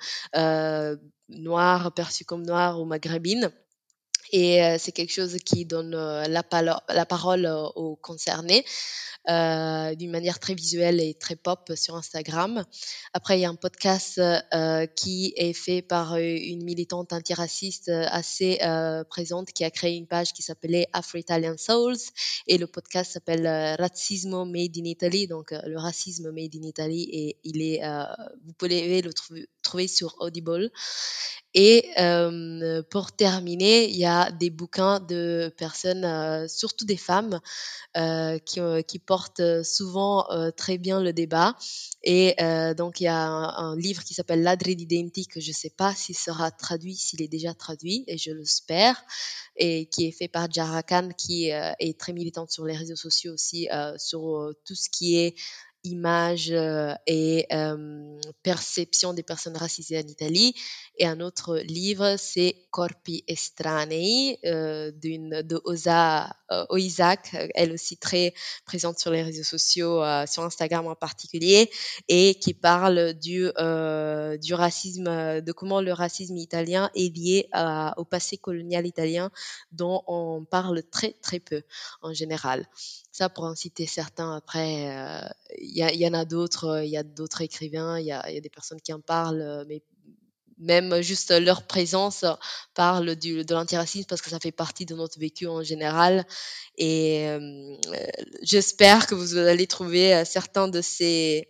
[1.29, 3.53] noires perçues comme noires ou maghrébines.
[4.33, 6.27] Et c'est quelque chose qui donne la,
[6.89, 8.65] la, parole aux concernés
[9.27, 12.65] d'une manière très visuelle et très pop sur Instagram.
[13.13, 14.21] Après, il y a un podcast
[14.95, 18.59] qui est fait par une militante antiraciste assez
[19.11, 21.97] présente qui a créé une page qui s'appelait Afro-Italian Souls
[22.47, 23.47] et le podcast s'appelle
[23.79, 27.81] Racismo Made in Italy, donc le racisme made in Italy et il est,
[28.45, 29.13] vous pouvez le
[29.63, 30.71] trouver sur Audible.
[31.55, 31.85] Et
[32.91, 37.41] pour terminer, il y a des bouquins de personnes, surtout des femmes,
[37.95, 41.57] qui, qui, portent souvent très bien le débat.
[42.03, 42.35] Et
[42.77, 45.95] donc, il y a un, livre qui s'appelle Ladri d'identi, que je ne sais pas
[45.95, 49.03] s'il sera traduit, s'il est déjà traduit, et je l'espère,
[49.57, 53.33] et qui est fait par Jara Khan, qui est très militante sur les réseaux sociaux
[53.33, 55.35] aussi, sur tout ce qui est
[55.87, 56.53] image
[57.07, 57.47] et
[58.43, 60.55] perception des personnes racisées en Italie.
[60.99, 66.37] Et un autre livre, c'est Corpi estranei d'une de Osa
[66.71, 68.35] Oisak, elle aussi très
[68.65, 71.71] présente sur les réseaux sociaux, sur Instagram en particulier,
[72.09, 73.51] et qui parle du
[74.41, 77.49] du racisme, de comment le racisme italien est lié
[77.97, 79.31] au passé colonial italien,
[79.73, 81.63] dont on parle très très peu
[82.03, 82.67] en général.
[83.17, 84.93] Ça, pour en citer certains, après,
[85.57, 88.79] il y, en a d'autres, il y a d'autres écrivains, il y a, des personnes
[88.83, 89.81] qui en parlent, mais
[90.59, 92.27] même juste leur présence
[92.75, 96.27] parle de l'antiracisme parce que ça fait partie de notre vécu en général.
[96.77, 97.27] Et
[98.43, 101.49] j'espère que vous allez trouver certains de ces,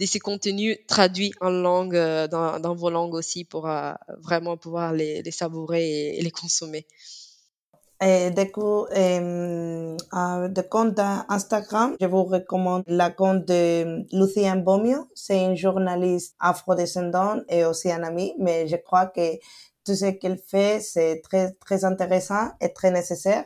[0.00, 1.94] de ces contenus traduits en langue,
[2.28, 3.70] dans, vos langues aussi, pour
[4.18, 6.88] vraiment pouvoir les, savourer et les consommer.
[8.04, 9.96] Et du coup, euh,
[10.48, 10.98] de compte
[11.28, 15.06] Instagram, je vous recommande la compte de Lucien Bomio.
[15.14, 19.36] C'est une journaliste afrodescendante et aussi un ami, mais je crois que
[19.84, 23.44] tout ce qu'elle fait, c'est très, très intéressant et très nécessaire.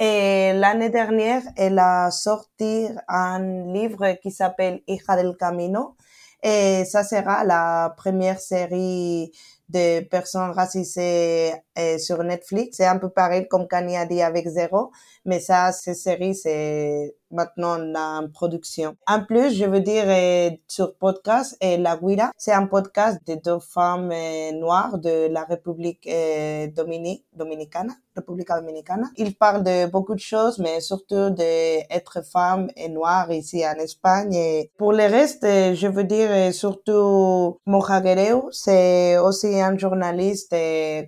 [0.00, 5.96] Et l'année dernière, elle a sorti un livre qui s'appelle Hija del Camino.
[6.42, 9.30] Et ça sera la première série
[9.68, 12.76] de personnes racisées euh, sur Netflix.
[12.76, 14.90] C'est un peu pareil comme Kanye a dit avec Zéro,
[15.24, 18.94] mais ça, cette série, c'est maintenant en production.
[19.06, 23.36] En plus, je veux dire, euh, sur podcast, et La Guira, c'est un podcast de
[23.36, 26.06] deux femmes euh, noires de la République
[26.76, 29.06] Dominique, Dominicana, République Dominicana.
[29.16, 34.34] Ils parlent de beaucoup de choses, mais surtout d'être femme et noire ici en Espagne.
[34.34, 41.06] Et pour le reste, je veux dire, surtout Mojaguereu, c'est aussi un journaliste de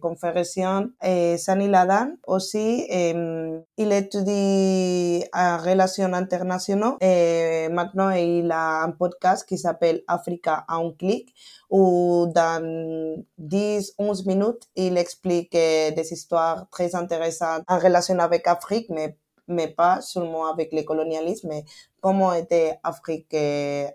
[1.03, 9.49] et Sani Ladan aussi, il étudie en relations internationales et maintenant il a un podcast
[9.49, 11.35] qui s'appelle Africa à un clic
[11.71, 18.89] où dans 10, 11 minutes, il explique des histoires très intéressantes en relation avec Afrique,
[18.91, 21.65] mais mais pas seulement avec le colonialisme, mais
[22.01, 23.37] comment était Afrique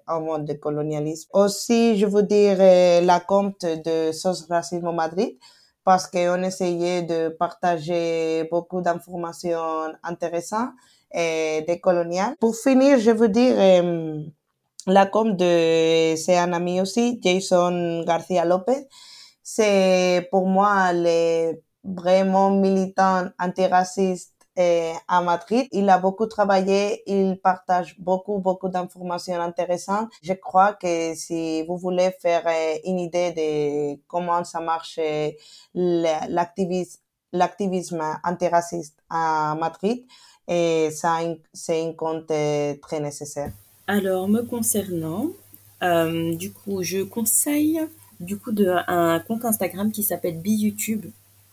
[0.08, 1.28] en monde de colonialisme.
[1.34, 2.60] Aussi, je veux dire
[3.04, 5.38] la compte de SOS Racisme Madrid,
[5.84, 10.72] parce qu'on essayait de partager beaucoup d'informations intéressantes
[11.12, 12.36] et décoloniales.
[12.40, 14.22] Pour finir, je veux dire euh,
[14.88, 18.88] la com de c'est un ami aussi, Jason Garcia Lopez.
[19.44, 25.68] C'est pour moi le vraiment militant antiraciste eh, à Madrid.
[25.72, 30.12] Il a beaucoup travaillé, il partage beaucoup, beaucoup d'informations intéressantes.
[30.22, 35.38] Je crois que si vous voulez faire eh, une idée de comment ça marche eh,
[35.74, 37.00] l'activisme,
[38.24, 40.06] antiraciste à Madrid,
[40.48, 42.32] c'est un compte
[42.82, 43.52] très nécessaire.
[43.88, 45.28] Alors, me concernant,
[45.82, 47.80] euh, du coup, je conseille
[48.20, 48.52] du coup
[48.88, 51.06] un compte Instagram qui s'appelle BeYouTube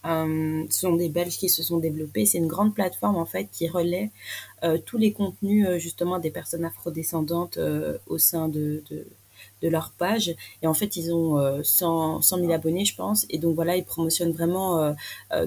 [0.07, 2.27] ce sont des Belges qui se sont développés.
[2.27, 4.11] C'est une grande plateforme en fait qui relaie
[4.65, 7.59] euh, tous les contenus euh, justement des personnes afrodescendantes
[8.07, 8.83] au sein de,
[9.63, 10.35] de, leur page.
[10.63, 13.27] Et en fait, ils ont 100, 100 000 abonnés, je pense.
[13.31, 14.95] Et donc voilà, ils promotionnent vraiment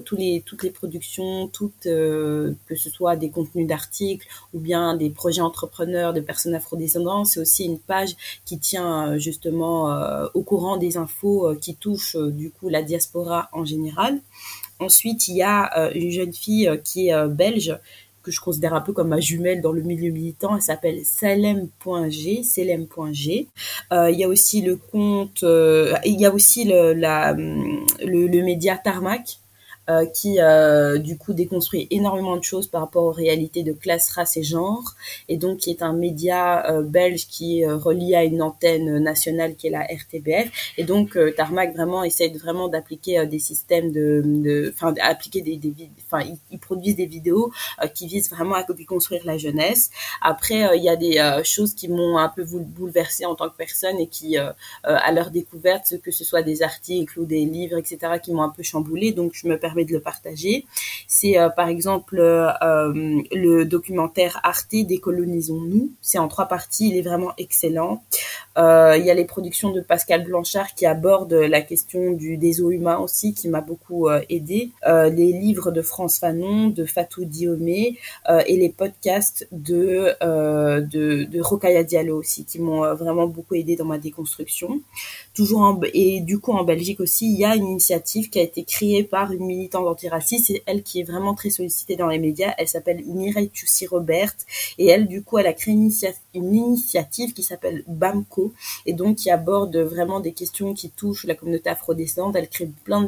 [0.03, 5.09] tous les, toutes les productions, toutes, que ce soit des contenus d'articles ou bien des
[5.09, 7.27] projets entrepreneurs de personnes afrodescendantes.
[7.27, 9.85] C'est aussi une page qui tient justement
[10.33, 14.19] au courant des infos qui touchent du coup la diaspora en général.
[14.79, 17.77] Ensuite, il y a euh, une jeune fille euh, qui est euh, belge,
[18.29, 20.55] que je considère un peu comme ma jumelle dans le milieu militant.
[20.55, 23.47] Elle s'appelle Salem.g, Salem.g.
[23.91, 29.39] il y a aussi le compte, il y a aussi le, le, média Tarmac,
[30.13, 30.37] qui
[30.99, 34.95] du coup déconstruit énormément de choses par rapport aux réalités de classe, race et genre,
[35.27, 39.67] et donc qui est un média belge qui est relié à une antenne nationale qui
[39.67, 44.91] est la RTBF, et donc Tarmac vraiment essaie de, vraiment d'appliquer des systèmes de, enfin
[44.91, 47.51] d'appliquer des, des enfin ils, produisent des vidéos
[47.95, 49.89] qui visent vraiment à déconstruire la jeunesse.
[50.21, 53.97] Après il y a des choses qui m'ont un peu bouleversée en tant que personne
[53.99, 54.37] et qui
[54.83, 58.49] à leur découverte, que ce soit des articles ou des livres, etc., qui m'ont un
[58.49, 60.65] peu chamboulé, donc je me permets de le partager.
[61.07, 65.91] C'est euh, par exemple euh, le documentaire Arte Décolonisons-nous.
[66.01, 68.03] C'est en trois parties, il est vraiment excellent.
[68.57, 72.61] Euh, il y a les productions de Pascal Blanchard qui abordent la question du des
[72.61, 74.71] eaux humains aussi, qui m'a beaucoup aidé.
[74.85, 77.97] les livres de France Fanon, de Fatou Diomé
[78.45, 83.97] et les podcasts de de, de Diallo aussi, qui m'ont vraiment beaucoup aidé dans ma
[83.97, 84.81] déconstruction.
[85.33, 88.63] Toujours et du coup en Belgique aussi, il y a une initiative qui a été
[88.63, 90.47] créée par une militante antiraciste.
[90.47, 92.53] C'est elle qui est vraiment très sollicitée dans les médias.
[92.57, 94.33] Elle s'appelle Mireille Tussi Robert
[94.77, 95.91] et elle du coup elle a créé une,
[96.33, 98.53] initiative qui s'appelle Bamco
[98.85, 102.35] et donc qui aborde vraiment des questions qui touchent la communauté afrodescendante.
[102.35, 103.07] Elle crée plein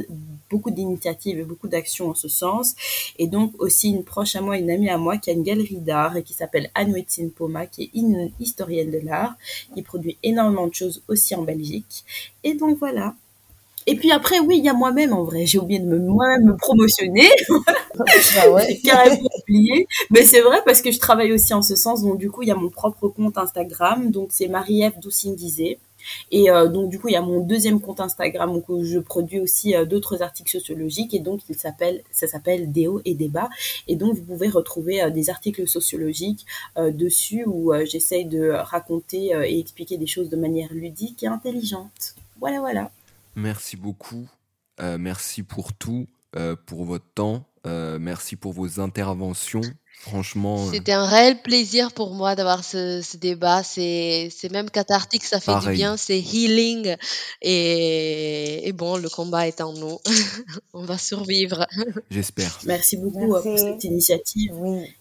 [0.49, 2.75] beaucoup d'initiatives et beaucoup d'actions en ce sens.
[3.17, 5.79] Et donc aussi une proche à moi, une amie à moi qui a une galerie
[5.79, 9.35] d'art et qui s'appelle Anouetine Poma, qui est une historienne de l'art,
[9.73, 12.03] qui produit énormément de choses aussi en Belgique.
[12.43, 13.15] Et donc voilà.
[13.91, 15.45] Et puis après, oui, il y a moi-même en vrai.
[15.45, 17.27] J'ai oublié de me, moi-même me promotionner.
[17.49, 18.65] bah ouais.
[18.69, 19.85] J'ai carrément oublié.
[20.09, 22.01] Mais c'est vrai parce que je travaille aussi en ce sens.
[22.01, 24.09] Donc du coup, il y a mon propre compte Instagram.
[24.09, 25.35] Donc c'est Marie-Ève Doucine
[26.31, 29.41] Et euh, donc du coup, il y a mon deuxième compte Instagram où je produis
[29.41, 33.49] aussi euh, d'autres articles sociologiques et donc il s'appelle ça s'appelle Déo et débat
[33.89, 36.45] et donc vous pouvez retrouver euh, des articles sociologiques
[36.77, 42.15] dessus où j'essaye de raconter et expliquer des choses de manière ludique et intelligente.
[42.39, 42.89] Voilà voilà.
[43.35, 44.27] Merci beaucoup.
[44.81, 47.45] Euh, merci pour tout, euh, pour votre temps.
[47.67, 49.61] Euh, merci pour vos interventions.
[49.99, 50.67] Franchement.
[50.71, 53.61] C'était un réel plaisir pour moi d'avoir ce, ce débat.
[53.61, 56.95] C'est, c'est même cathartique, ça fait du bien, c'est healing.
[57.43, 59.99] Et, et, bon, le combat est en nous.
[60.73, 61.67] On va survivre.
[62.09, 62.57] J'espère.
[62.65, 64.53] Merci beaucoup pour cette initiative.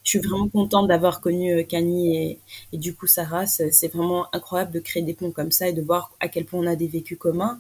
[0.03, 2.41] Je suis vraiment contente d'avoir connu Kanye et,
[2.75, 3.47] et, du coup Sarah.
[3.47, 6.61] C'est vraiment incroyable de créer des ponts comme ça et de voir à quel point
[6.61, 7.59] on a des vécus communs.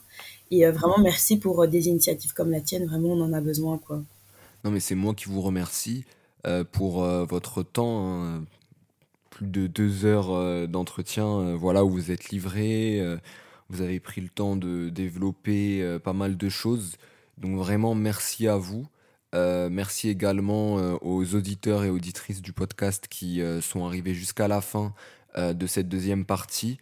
[0.50, 2.86] Et euh, vraiment, merci pour euh, des initiatives comme la tienne.
[2.86, 4.02] Vraiment, on en a besoin, quoi.
[4.64, 6.04] Non, mais c'est moi qui vous remercie
[6.46, 8.24] euh, pour votre temps.
[8.24, 8.44] Hein.
[9.30, 13.00] Plus de deux heures d'entretien, voilà, où vous êtes livré.
[13.70, 16.96] vous avez pris le temps de développer pas mal de choses.
[17.38, 18.86] Donc vraiment, merci à vous.
[19.32, 24.92] merci également aux auditeurs et auditrices du podcast qui sont arrivés jusqu'à la fin
[25.38, 26.78] de cette deuxième partie.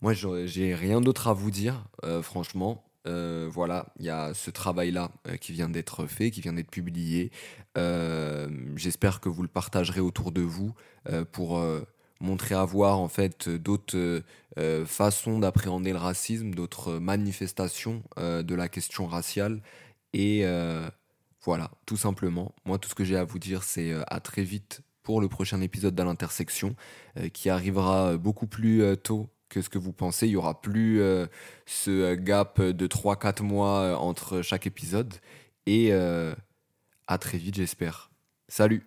[0.00, 2.84] Moi, j'ai rien d'autre à vous dire, euh, franchement.
[3.06, 6.70] Euh, voilà, il y a ce travail-là euh, qui vient d'être fait, qui vient d'être
[6.70, 7.32] publié.
[8.76, 10.74] J'espère que vous le partagerez autour de vous
[11.30, 11.62] pour
[12.20, 14.22] montrer à voir en fait d'autres
[14.84, 19.62] façons d'appréhender le racisme, d'autres manifestations de la question raciale.
[20.12, 20.44] Et
[21.44, 22.52] voilà, tout simplement.
[22.64, 25.60] Moi, tout ce que j'ai à vous dire, c'est à très vite pour le prochain
[25.60, 26.74] épisode de l'intersection,
[27.32, 30.26] qui arrivera beaucoup plus tôt que ce que vous pensez.
[30.26, 31.26] Il y aura plus euh,
[31.66, 35.14] ce gap de 3-4 mois euh, entre chaque épisode.
[35.66, 36.34] Et euh,
[37.06, 38.10] à très vite, j'espère.
[38.48, 38.86] Salut